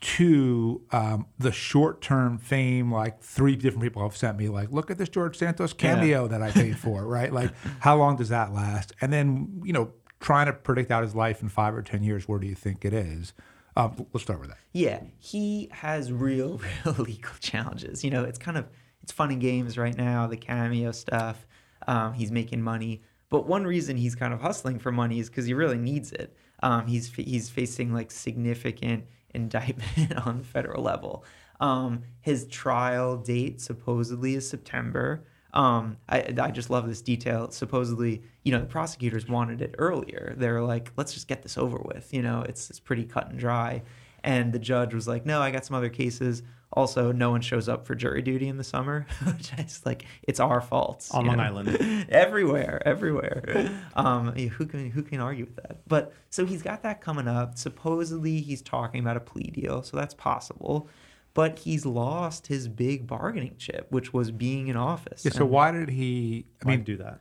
[0.00, 4.90] Two, um, the short term fame, like three different people have sent me, like, look
[4.90, 7.32] at this George Santos cameo that I paid for, right?
[7.32, 8.92] Like, how long does that last?
[9.00, 12.26] And then, you know, trying to predict out his life in five or 10 years,
[12.26, 13.32] where do you think it is?
[13.76, 14.58] Um, let's start with that.
[14.72, 18.04] Yeah, he has real, real legal challenges.
[18.04, 18.68] You know, it's kind of
[19.02, 21.46] it's fun and games right now, the cameo stuff.
[21.86, 25.46] Um, he's making money, but one reason he's kind of hustling for money is because
[25.46, 26.36] he really needs it.
[26.62, 29.04] Um, he's he's facing like significant
[29.34, 31.24] indictment on the federal level.
[31.60, 35.24] Um, his trial date supposedly is September.
[35.54, 37.50] Um, I, I just love this detail.
[37.50, 40.34] Supposedly, you know, the prosecutors wanted it earlier.
[40.36, 42.12] They were like, let's just get this over with.
[42.12, 43.82] You know, it's, it's pretty cut and dry.
[44.24, 46.42] And the judge was like, no, I got some other cases.
[46.74, 50.40] Also, no one shows up for jury duty in the summer, which is like, it's
[50.40, 51.06] our fault.
[51.10, 51.42] On Long know?
[51.42, 52.06] Island.
[52.08, 53.70] everywhere, everywhere.
[53.94, 55.86] Um, who can who can argue with that?
[55.86, 57.58] But so he's got that coming up.
[57.58, 60.88] Supposedly he's talking about a plea deal, so that's possible.
[61.34, 65.24] But he's lost his big bargaining chip, which was being in office.
[65.24, 66.44] Yeah, so And- why did he?
[66.62, 67.20] I I mean, mean, do that.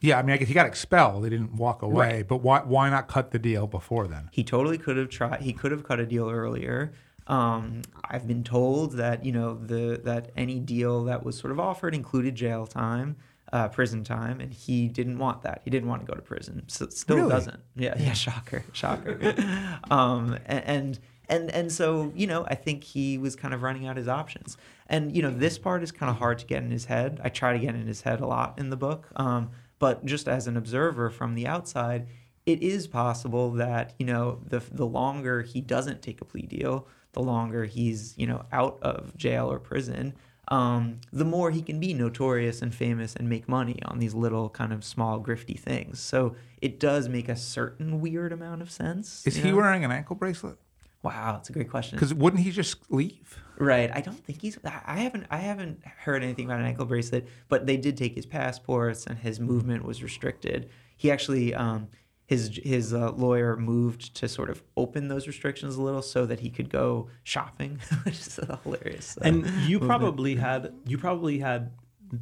[0.00, 1.22] yeah, I mean, I guess he got expelled.
[1.24, 2.28] He didn't walk away, Right.
[2.28, 2.60] but why?
[2.60, 4.28] Why not cut the deal before then?
[4.32, 5.42] He totally could have tried.
[5.42, 6.92] He could have cut a deal earlier.
[7.28, 11.60] Um, I've been told that you know the that any deal that was sort of
[11.60, 13.14] offered included jail time,
[13.52, 15.60] uh, prison time, and he didn't want that.
[15.64, 16.64] He didn't want to go to prison.
[16.66, 17.30] So still Really?
[17.30, 17.60] doesn't.
[17.76, 18.12] Yeah, yeah.
[18.24, 19.34] Shocker, shocker.
[19.90, 20.98] um, a- and
[21.32, 24.56] and and so you know, I think he was kind of running out his options.
[24.86, 27.20] And you know, this part is kind of hard to get in his head.
[27.24, 29.08] I try to get in his head a lot in the book.
[29.16, 32.06] Um, but just as an observer from the outside,
[32.44, 36.86] it is possible that you know the the longer he doesn't take a plea deal,
[37.12, 40.14] the longer he's you know out of jail or prison,
[40.48, 44.50] um, the more he can be notorious and famous and make money on these little
[44.50, 45.98] kind of small grifty things.
[45.98, 49.26] So it does make a certain weird amount of sense.
[49.26, 49.56] Is he know?
[49.56, 50.58] wearing an ankle bracelet?
[51.02, 51.96] Wow, it's a great question.
[51.96, 53.38] Because wouldn't he just leave?
[53.58, 53.90] Right.
[53.92, 54.58] I don't think he's.
[54.64, 55.26] I I haven't.
[55.30, 59.18] I haven't heard anything about an ankle bracelet, but they did take his passports, and
[59.18, 60.70] his movement was restricted.
[60.96, 61.88] He actually, um,
[62.26, 66.40] his his uh, lawyer moved to sort of open those restrictions a little so that
[66.40, 69.16] he could go shopping, which is hilarious.
[69.18, 69.88] uh, And you movement.
[69.88, 71.72] probably had you probably had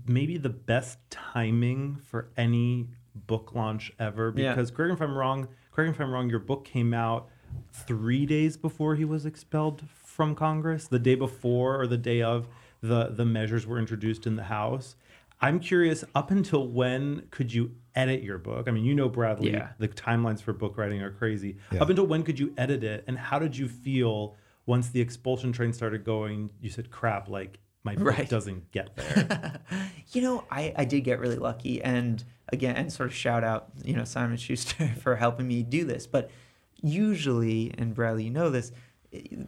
[0.07, 4.53] maybe the best timing for any book launch ever Yeah.
[4.55, 7.29] because correct me if I'm wrong, correct me if I'm wrong, your book came out
[7.73, 12.49] three days before he was expelled from Congress, the day before or the day of
[12.83, 14.97] the the measures were introduced in the House.
[15.43, 18.69] I'm curious, up until when could you edit your book?
[18.69, 19.71] I mean, you know Bradley, Yeah.
[19.79, 21.57] the timelines for book writing are crazy.
[21.73, 21.81] Yeah.
[21.81, 24.37] Up until when could you edit it, and how did you feel
[24.67, 26.51] once the expulsion train started going?
[26.61, 28.29] You said, "Crap, like my book Right.
[28.29, 29.61] doesn't get there."
[30.13, 33.71] you know, I, I did get really lucky, and again, and sort of shout out,
[33.83, 36.07] you know, Simon Schuster for helping me do this.
[36.07, 36.31] But
[36.83, 38.73] usually, and Bradley, you know this,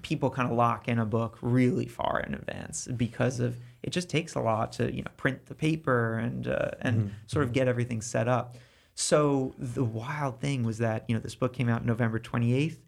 [0.03, 3.91] people kind of lock in a book really far in advance because of it.
[3.91, 7.53] Just takes a lot to you know print the paper and uh, and sort of
[7.53, 8.57] get everything set up.
[8.95, 12.81] So the wild thing was that you know this book came out November twenty eighth.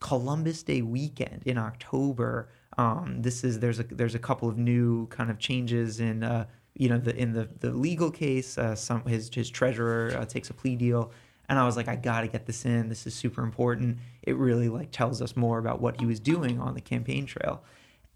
[0.00, 2.48] Columbus Day weekend in October.
[2.76, 6.46] Um, this is there's a there's a couple of new kind of changes in uh,
[6.74, 8.58] you know the in the the legal case.
[8.58, 11.12] Uh, some his his treasurer uh, takes a plea deal,
[11.48, 12.88] And I was like, I got to get this in.
[12.88, 13.98] This is super important.
[14.22, 17.62] It really like tells us more about what he was doing on the campaign trail.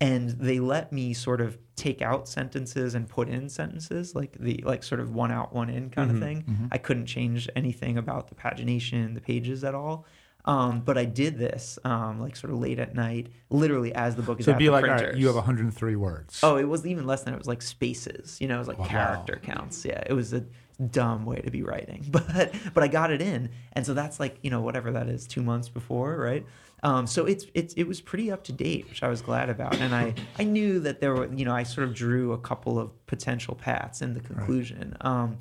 [0.00, 4.62] And they let me sort of take out sentences and put in sentences, like the
[4.64, 6.68] like sort of one out, one in kind of thing.
[6.70, 10.04] I couldn't change anything about the pagination, the pages at all.
[10.44, 14.22] Um, but I did this um, like sort of late at night, literally as the
[14.22, 16.40] book is So it'd be like, all right, you have 103 words.
[16.42, 18.38] Oh, it was even less than it was like spaces.
[18.40, 18.86] You know, it was like Wow.
[18.86, 19.84] character counts.
[19.84, 20.44] Yeah, it was a
[20.90, 24.38] dumb way to be writing, but but I got it in, and so that's like
[24.42, 26.44] you know whatever that is, two months before, right?
[26.82, 29.76] Um, so it's it's it was pretty up to date, which I was glad about,
[29.76, 32.78] and I I knew that there were you know I sort of drew a couple
[32.78, 34.96] of potential paths in the conclusion.
[35.00, 35.38] Um,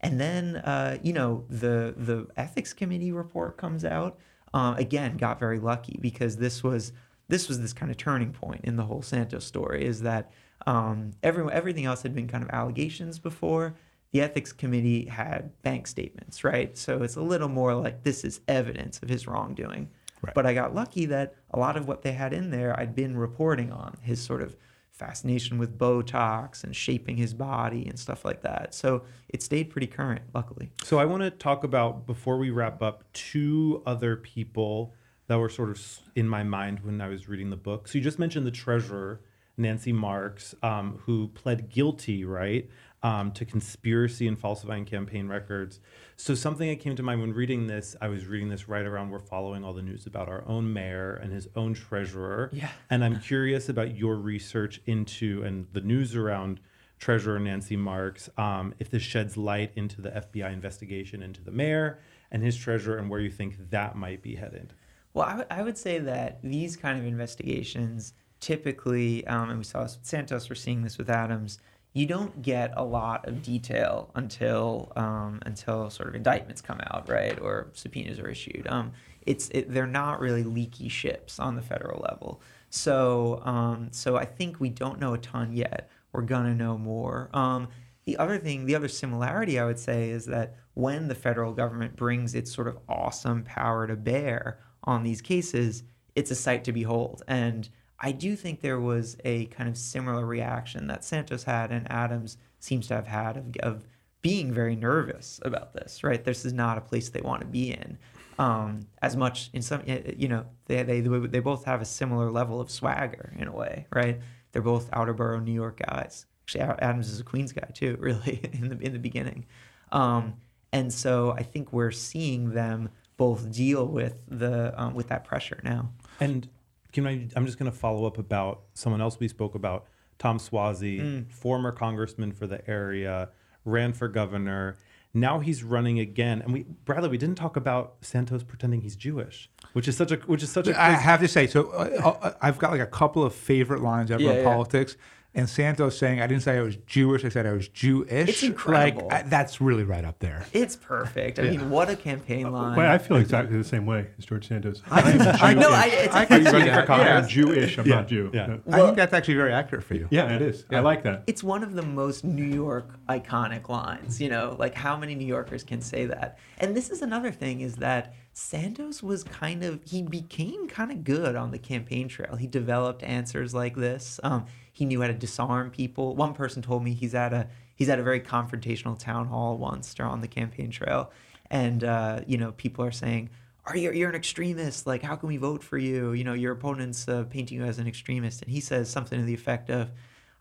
[0.00, 4.18] and then uh, you know the the ethics committee report comes out.
[4.52, 6.92] Um, again, got very lucky because this was
[7.28, 9.84] this was this kind of turning point in the whole Santos story.
[9.84, 10.30] Is that
[10.66, 13.74] um, everyone everything else had been kind of allegations before.
[14.14, 16.78] The ethics committee had bank statements, right?
[16.78, 19.90] So it's a little more like this is evidence of his wrongdoing.
[20.22, 20.32] Right.
[20.32, 23.16] But I got lucky that a lot of what they had in there I'd been
[23.16, 24.56] reporting on his sort of
[24.92, 28.72] fascination with Botox and shaping his body and stuff like that.
[28.72, 30.70] So it stayed pretty current, luckily.
[30.84, 34.94] So I want to talk about before we wrap up two other people
[35.26, 35.82] that were sort of
[36.14, 37.88] in my mind when I was reading the book.
[37.88, 39.22] So you just mentioned the treasurer,
[39.56, 42.70] Nancy Marks, um, who pled guilty, right,
[43.04, 45.78] um, to conspiracy and falsifying campaign records.
[46.16, 49.10] So something that came to mind when reading this, I was reading this right around
[49.10, 52.48] we're following all the news about our own mayor and his own treasurer.
[52.52, 52.70] Yeah.
[52.88, 56.60] And I'm curious about your research into and the news around
[56.98, 61.98] Treasurer Nancy Marks, um, if this sheds light into the FBI investigation into the mayor
[62.30, 64.72] and his treasurer and where you think that might be headed.
[65.12, 69.82] Well, I would- would say that these kind of investigations typically, um, and we saw
[69.82, 71.58] this with Santos, we're seeing this with Adams.
[71.94, 77.08] You don't get a lot of detail until um, until sort of indictments come out,
[77.08, 78.66] right, or subpoenas are issued.
[78.68, 82.42] Um, it's it, they're not really leaky ships on the federal level.
[82.68, 85.88] So um, so I think we don't know a ton yet.
[86.12, 87.30] We're gonna know more.
[87.32, 87.68] Um,
[88.06, 91.96] the other thing, the other similarity I would say is that when the federal government
[91.96, 96.72] brings its sort of awesome power to bear on these cases, it's a sight to
[96.72, 97.22] behold.
[97.28, 97.68] And
[98.00, 102.36] I do think there was a kind of similar reaction that Santos had and Adams
[102.58, 103.86] seems to have had of, of
[104.22, 106.24] being very nervous about this, right?
[106.24, 107.98] This is not a place they want to be in.
[108.38, 112.60] Um, as much in some, you know, they, they, they both have a similar level
[112.60, 114.18] of swagger in a way, right?
[114.52, 116.26] They're both outer borough New York guys.
[116.44, 119.46] Actually, Adams is a Queens guy too, really, in the in the beginning.
[119.92, 120.34] Um,
[120.72, 125.60] and so I think we're seeing them both deal with the um, with that pressure
[125.62, 125.90] now.
[126.20, 126.48] And
[126.94, 129.84] can I, I'm just going to follow up about someone else we spoke about,
[130.18, 133.28] Tom Suozzi, former congressman for the area,
[133.66, 134.78] ran for governor.
[135.12, 136.40] Now he's running again.
[136.42, 140.16] And we, Bradley, we didn't talk about Santos pretending he's Jewish, which is such a,
[140.26, 140.80] which is such a.
[140.80, 144.10] I have to say, so uh, uh, I've got like a couple of favorite lines
[144.10, 144.44] ever Yeah, in yeah.
[144.44, 144.96] politics.
[145.36, 148.08] And Santos saying, I didn't say I was Jewish, I said I was Jewish.
[148.10, 149.08] It's incredible.
[149.08, 150.46] Like, I- that's really right up there.
[150.52, 151.40] It's perfect.
[151.40, 152.76] I mean, what a campaign line.
[152.76, 154.80] Well, I feel exactly the same way as George Santos.
[154.88, 155.70] I know.
[155.70, 156.88] I, it's, I can see that.
[156.88, 157.18] Yeah.
[157.18, 157.78] I'm Jewish.
[157.78, 158.30] I'm not Jew.
[158.32, 158.58] yeah.
[158.70, 160.06] I think that's actually very accurate for you.
[160.10, 160.64] Yeah, it is.
[160.70, 161.24] I like that.
[161.26, 165.26] it's one of the most New York iconic lines, you know, like how many New
[165.26, 166.38] Yorkers can say that?
[166.58, 171.04] And this is another thing is that Santos was kind of, he became kind of
[171.04, 172.34] good on the campaign trail.
[172.34, 174.18] He developed answers like this.
[174.24, 176.16] Um, he knew how to disarm people.
[176.16, 179.94] One person told me he's at a, he's at a very confrontational town hall once
[180.00, 181.12] on the campaign trail.
[181.48, 183.30] And, uh, you know, people are saying,
[183.66, 184.84] are you, you're an extremist.
[184.84, 186.12] Like, how can we vote for you?
[186.12, 188.42] You know, your opponent's uh, painting you as an extremist.
[188.42, 189.92] And he says something to the effect of,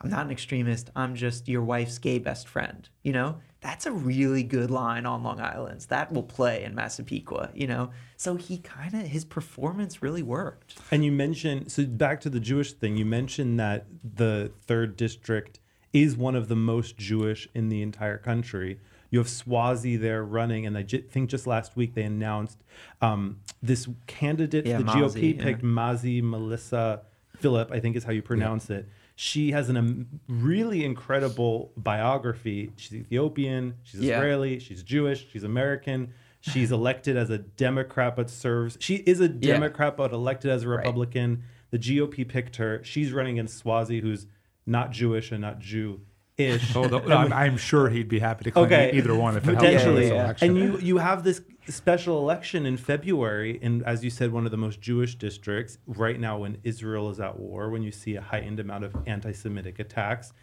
[0.04, 0.90] I'm not an extremist.
[0.96, 2.88] I'm just your wife's gay best friend.
[3.04, 5.86] You know, that's a really good line on Long Island.
[5.90, 7.92] That will play in Massapequa, you know?
[8.18, 10.76] So he kind of, his performance really worked.
[10.92, 12.98] And you mentioned so back to the Jewish thing.
[12.98, 15.60] You mentioned that the third district
[15.94, 18.80] is one of the most Jewish in the entire country.
[19.10, 22.64] You have Suozzi there running, and I j- think just last week they announced
[23.00, 25.44] um, this candidate Yeah, the Mazi, GOP yeah.
[25.44, 27.02] picked Mazi Melesa
[27.40, 27.72] Pilip.
[27.72, 28.90] I think is how you pronounce it.
[29.16, 32.72] She has a um, really incredible biography.
[32.78, 33.76] She's Ethiopian.
[33.84, 34.18] She's Yeah.
[34.18, 34.60] Israeli.
[34.60, 35.28] She's Jewish.
[35.32, 36.14] She's American.
[36.42, 38.78] She's elected as a Democrat, but serves.
[38.82, 39.54] She is a Yeah.
[39.54, 40.78] Democrat, but elected as a Right.
[40.78, 41.44] Republican.
[41.72, 42.82] The GOP picked her.
[42.84, 44.28] She's running against Suozzi, who's
[44.66, 46.76] not Jewish and not Jew-ish.
[46.76, 48.92] Although I'm, I'm sure he'd be happy to claim Okay.
[48.94, 50.08] either one if it helps him potentially.
[50.08, 50.24] Yeah, yeah.
[50.26, 50.50] election.
[50.50, 51.42] And you you have this
[51.72, 56.20] special election in February, in as you said, one of the most Jewish districts right
[56.20, 60.34] now when Israel is at war, when you see a heightened amount of anti-Semitic attacks.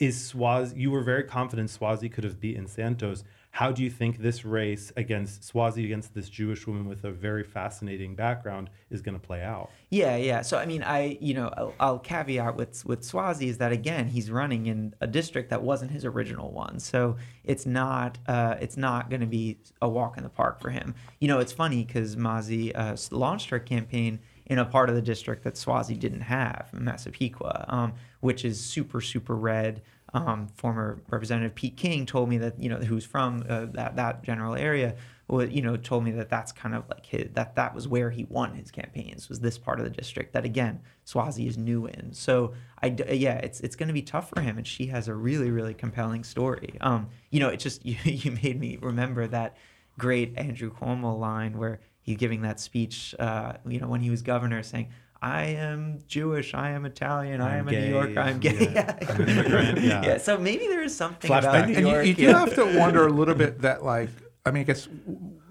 [0.00, 3.22] Is Suozzi, you were very confident Suozzi could have beaten Santos.
[3.50, 7.44] How do you think this race against Suozzi against this Jewish woman with a very
[7.44, 9.70] fascinating background is going to play out?
[9.90, 10.40] Yeah, yeah.
[10.40, 14.08] So I mean, I you know I'll, I'll, caveat with with Suozzi is that again
[14.08, 18.78] he's running in a district that wasn't his original one, so it's not uh, it's
[18.78, 20.94] not going to be a walk in the park for him.
[21.18, 24.20] You know, it's funny because Mazi uh, launched her campaign
[24.50, 29.00] in a part of the district that Suozzi didn't have, Massapequa, um, which is super
[29.00, 29.80] super red.
[30.12, 34.24] Um, former Representative Pete King told me that you know who's from uh, that that
[34.24, 34.96] general area,
[35.30, 38.24] you know, told me that that's kind of like his that that was where he
[38.24, 42.12] won his campaigns was this part of the district that again Suozzi is new in.
[42.12, 45.14] So I yeah, it's it's going to be tough for him, and she has a
[45.14, 46.76] really really compelling story.
[46.80, 49.56] Um, you know, it just you, you made me remember that
[49.96, 51.78] great Andrew Cuomo line where
[52.10, 54.90] he's giving that speech, uh, you know, when he was governor, saying,
[55.22, 57.76] I am Jewish, I am Italian, I'm I am gay.
[57.76, 58.72] a New Yorker, I'm gay.
[58.72, 58.98] Yeah.
[59.08, 59.80] I'm immigrant.
[59.80, 60.02] Yeah.
[60.02, 60.18] yeah.
[60.18, 61.38] So maybe there is something Flashback.
[61.40, 62.04] about New and York.
[62.04, 64.10] You, you do have to wonder a little bit that like
[64.46, 64.88] I mean, I guess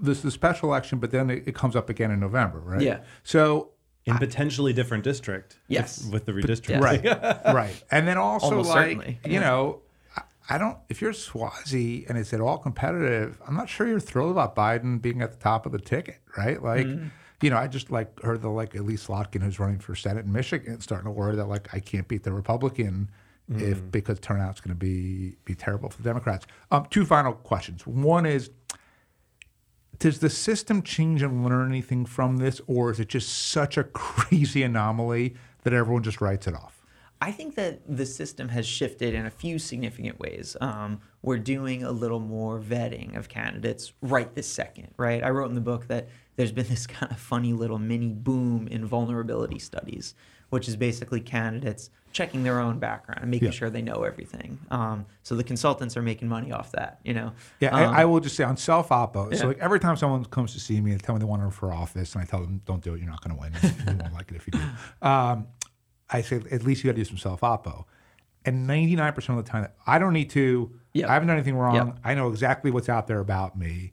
[0.01, 2.81] this is the special election, but then it, it, comes up again in November, right?
[2.81, 3.01] Yeah.
[3.23, 3.69] So
[4.05, 5.57] in potentially different district.
[5.67, 6.03] Yes.
[6.03, 6.81] With, with the redistricting.
[6.81, 7.03] Right.
[7.53, 7.83] right.
[7.91, 9.19] And then also Almost like certainly.
[9.23, 9.39] you yeah.
[9.41, 9.81] know,
[10.49, 10.77] I don't.
[10.89, 15.01] If you're Suozzi and it's at all competitive, I'm not sure you're thrilled about Biden
[15.01, 16.61] being at the top of the ticket, right?
[16.61, 17.07] Like, mm-hmm
[17.41, 20.31] you know, I just like heard the like Elissa Slotkin who's running for Senate in
[20.31, 23.09] Michigan starting to worry that like I can't beat the Republican
[23.49, 23.61] mm.
[23.61, 26.45] if because turnout's going to be be terrible for the Democrats.
[26.71, 27.87] Um, two final questions.
[27.87, 28.49] One is,
[29.99, 33.83] does the system change and learn anything from this, or is it just such a
[33.93, 36.78] crazy anomaly that everyone just writes it off?
[37.21, 40.55] I think that the system has shifted in a few significant ways.
[40.61, 45.21] Um, we're doing a little more vetting of candidates right this second, right?
[45.21, 46.07] I wrote in the book that
[46.37, 50.15] there's been this kind of funny little mini boom in vulnerability studies,
[50.49, 53.53] which is basically candidates checking their own background and making yeah.
[53.53, 54.57] sure they know everything.
[54.71, 57.33] Um, so the consultants are making money off that, you know.
[57.59, 59.31] Yeah, um, I, I, will just say on self oppo.
[59.31, 59.37] Yeah.
[59.37, 61.43] So like every time someone comes to see me and tell me they want to
[61.43, 62.99] run for office, and I tell them, "Don't do it.
[62.99, 63.53] You're not going to win.
[63.61, 64.59] you won't like it if you do."
[65.01, 65.47] Um,
[66.09, 67.85] I say at least you got to do some self oppo.
[68.45, 70.71] And 99% of the time, I don't need to.
[70.93, 71.09] Yep.
[71.09, 71.75] I haven't done anything wrong.
[71.75, 71.99] Yep.
[72.03, 73.91] I know exactly what's out there about me.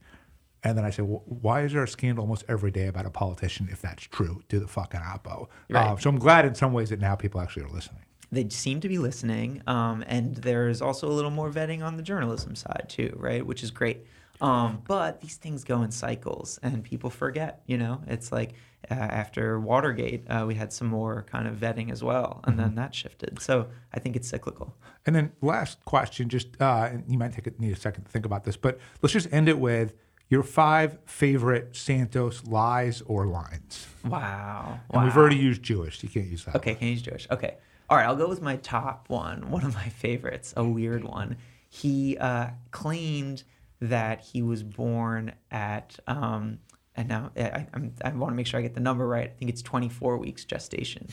[0.62, 3.10] And then I say, well, why is there a scandal almost every day about a
[3.10, 4.42] politician if that's true?
[4.48, 5.48] Do the fucking oppo.
[5.68, 5.90] Right.
[5.92, 8.02] Uh, so I'm glad in some ways that now people actually are listening.
[8.32, 9.62] They seem to be listening.
[9.66, 13.46] Um, and there's also a little more vetting on the journalism side too, right?
[13.46, 14.06] Which is great.
[14.41, 18.03] Um, but these things go in cycles and people forget, you know?
[18.07, 18.53] It's like
[18.91, 22.62] uh, after Watergate, uh, we had some more kind of vetting as well, and mm-hmm.
[22.62, 23.41] then that shifted.
[23.41, 24.74] So I think it's cyclical.
[25.07, 28.26] And then last question, just uh, you might take a, need a second to think
[28.26, 29.95] about this, but let's just end it with
[30.28, 33.87] your five favorite Santos lies or lines.
[34.05, 34.80] Wow.
[34.91, 35.05] And wow.
[35.05, 36.03] we've already used Jewish.
[36.03, 36.57] You can't use that.
[36.57, 36.78] Okay, one.
[36.80, 37.26] can use Jewish.
[37.30, 37.57] Okay.
[37.89, 41.37] All right, I'll go with my top one, one of my favorites, a weird one.
[41.68, 43.45] He uh, claimed
[43.80, 46.58] that he was born at, um,
[46.96, 49.30] and now I, I, I want to make sure I get the number right.
[49.30, 51.08] I think it's 24 weeks gestation,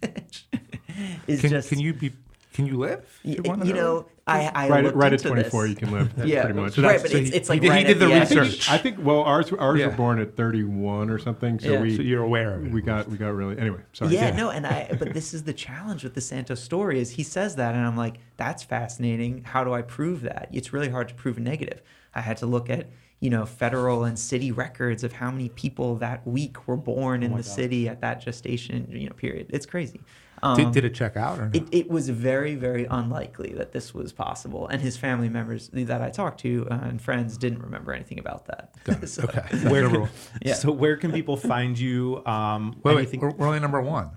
[0.00, 0.46] which
[1.26, 1.68] is can, just.
[1.68, 2.12] Can you be
[2.58, 3.20] can you live?
[3.22, 5.70] You, you know, I, I right, at, right at 24, this.
[5.70, 6.12] you can live.
[6.26, 6.72] yeah, pretty much.
[6.72, 8.68] So right, but so it's, it's like he, right he did the, the research.
[8.68, 9.86] I think, well, ours ours yeah.
[9.86, 11.60] were born at 31 or something.
[11.60, 11.80] So yeah.
[11.80, 12.72] we so you're aware of it.
[12.72, 13.78] We got we got really anyway.
[13.92, 14.12] Sorry.
[14.12, 17.10] Yeah, yeah, no, and I but this is the challenge with the Santos story is
[17.10, 19.44] he says that, and I'm like, that's fascinating.
[19.44, 20.48] How do I prove that?
[20.50, 21.80] It's really hard to prove a negative.
[22.18, 22.88] I had to look at
[23.20, 27.32] you know federal and city records of how many people that week were born in
[27.32, 27.52] oh the God.
[27.52, 29.46] city at that gestation you know period.
[29.50, 30.00] It's crazy.
[30.42, 31.38] Um, did, did, it check out?
[31.40, 34.68] Or it, it was very, very unlikely that this was possible.
[34.68, 38.46] And his family members that I talked to uh, and friends didn't remember anything about
[38.46, 39.08] that.
[39.08, 39.40] so, okay.
[39.68, 40.08] Where can,
[40.42, 40.54] yeah.
[40.54, 42.24] So where can people find you?
[42.24, 44.10] Um, wait, wait, we're, we're only number one.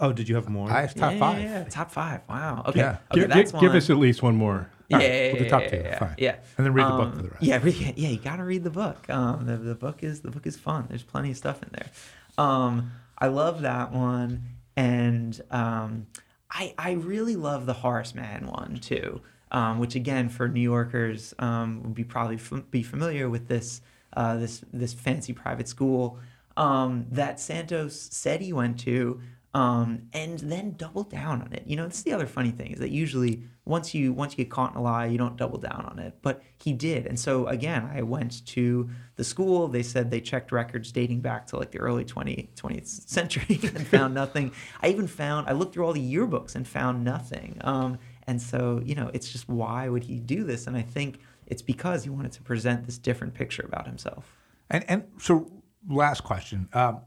[0.00, 0.70] Oh, did you have more?
[0.70, 1.42] I have top yeah, five.
[1.42, 2.20] Yeah, top five.
[2.28, 2.62] Wow.
[2.68, 2.78] Okay.
[2.78, 2.98] Yeah.
[3.10, 4.70] okay give, give, give, us at least one more.
[4.88, 5.76] Yeah, right, yeah, we'll do top two.
[5.76, 6.14] Yeah, Fine.
[6.18, 6.36] Yeah.
[6.56, 7.42] And then read the um, book for the rest.
[7.42, 8.08] Yeah, read, yeah.
[8.08, 9.08] You got to read the book.
[9.10, 10.86] Um, the, the book is the book is fun.
[10.88, 11.90] There's plenty of stuff in there.
[12.38, 14.44] Um, I love that one,
[14.76, 16.06] and um,
[16.50, 19.20] I, I really love the Horace Mann one too,
[19.50, 23.82] um, which again for New Yorkers um, would be probably f- be familiar with this
[24.14, 26.18] uh, this this fancy private school
[26.56, 29.20] um, that Santos said he went to
[29.54, 31.62] um, and then double down on it.
[31.66, 34.50] You know, that's the other funny thing is that usually once you once you get
[34.50, 36.18] caught in a lie, you don't double down on it.
[36.20, 39.66] But he did, and so again, I went to the school.
[39.66, 43.86] They said they checked records dating back to like the early 20, 20th century and
[43.86, 44.52] found nothing.
[44.82, 47.56] I even found I looked through all the yearbooks and found nothing.
[47.62, 50.66] Um, and so you know, it's just why would he do this?
[50.66, 54.36] And I think it's because he wanted to present this different picture about himself.
[54.68, 55.50] And and so
[55.88, 56.68] last question.
[56.74, 57.00] Um,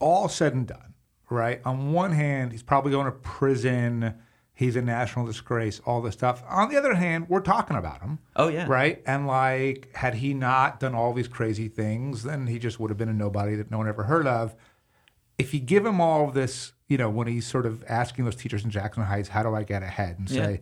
[0.00, 0.91] all said and done
[1.32, 1.60] right?
[1.64, 4.14] On one hand, he's probably going to prison.
[4.54, 6.42] He's a national disgrace, all this stuff.
[6.48, 8.18] On the other hand, we're talking about him.
[8.36, 8.66] Oh, yeah.
[8.68, 9.02] Right?
[9.06, 12.98] And like, had he not done all these crazy things, then he just would have
[12.98, 14.54] been a nobody that no one ever heard of.
[15.38, 18.36] If you give him all of this, you know, when he's sort of asking those
[18.36, 20.18] teachers in Jackson Heights, how do I get ahead?
[20.18, 20.60] And say,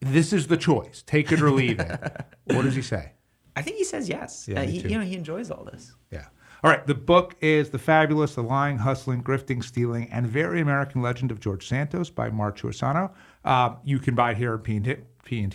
[0.00, 1.88] this is the choice, take it or leave it.
[2.44, 3.12] what does he say?
[3.56, 4.46] I think he says yes.
[4.48, 5.94] Yeah, Uh, he, you know, he enjoys all this.
[6.10, 6.26] Yeah.
[6.64, 6.86] All right.
[6.86, 11.40] The book is The Fabulist, The Lying, Hustling, Grifting, Stealing, and Very American Legend of
[11.40, 13.10] George Santos by Mark Chiusano.
[13.44, 14.96] Um, you can buy it here at P&T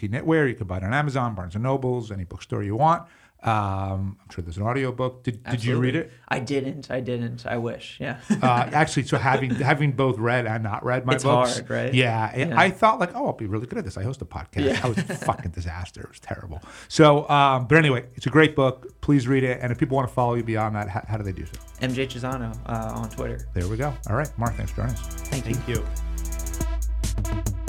[0.10, 0.50] Knitwear.
[0.50, 3.08] You can buy it on Amazon, Barnes & Nobles, any bookstore you want.
[3.44, 5.24] Um, I'm sure there's an audiobook.
[5.24, 6.12] Did, did you read it?
[6.28, 6.90] I didn't.
[6.90, 7.46] I didn't.
[7.46, 7.98] I wish.
[8.00, 8.20] Yeah.
[8.30, 11.94] Uh, actually, so having having both read and not read my It's books, hard, right?
[11.94, 12.60] Yeah, Yeah.
[12.60, 13.96] I thought like, oh, I'll be really good at this.
[13.96, 14.66] I host a podcast.
[14.66, 14.80] Yeah.
[14.84, 16.02] I was a fucking disaster.
[16.02, 16.62] It was terrible.
[16.88, 19.00] So, um, but anyway, it's a great book.
[19.02, 19.60] Please read it.
[19.62, 21.54] And if people want to follow you beyond that, how, how do they do so?
[21.88, 23.48] MJ Chiusano uh, on Twitter.
[23.54, 23.94] There we go.
[24.10, 25.02] All right, Mark, thanks for joining us.
[25.30, 25.54] Thank you.
[25.56, 25.86] Thank you.
[27.24, 27.67] Firewall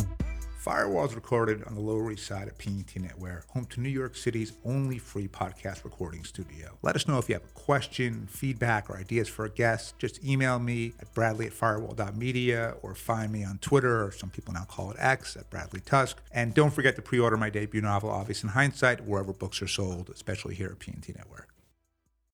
[0.68, 3.00] is recorded on the Lower East Side of P&T
[3.48, 6.76] home to New York City's only free podcast recording studio.
[6.82, 9.98] Let us know if you have a question, feedback, or ideas for a guest.
[9.98, 14.52] Just email me at bradley at firewall.media or find me on Twitter, or some people
[14.52, 16.18] now call it X, at Bradley Tusk.
[16.32, 20.10] And don't forget to pre-order my debut novel, Obvious in Hindsight, wherever books are sold,
[20.10, 21.47] especially here at P&T Knitwear.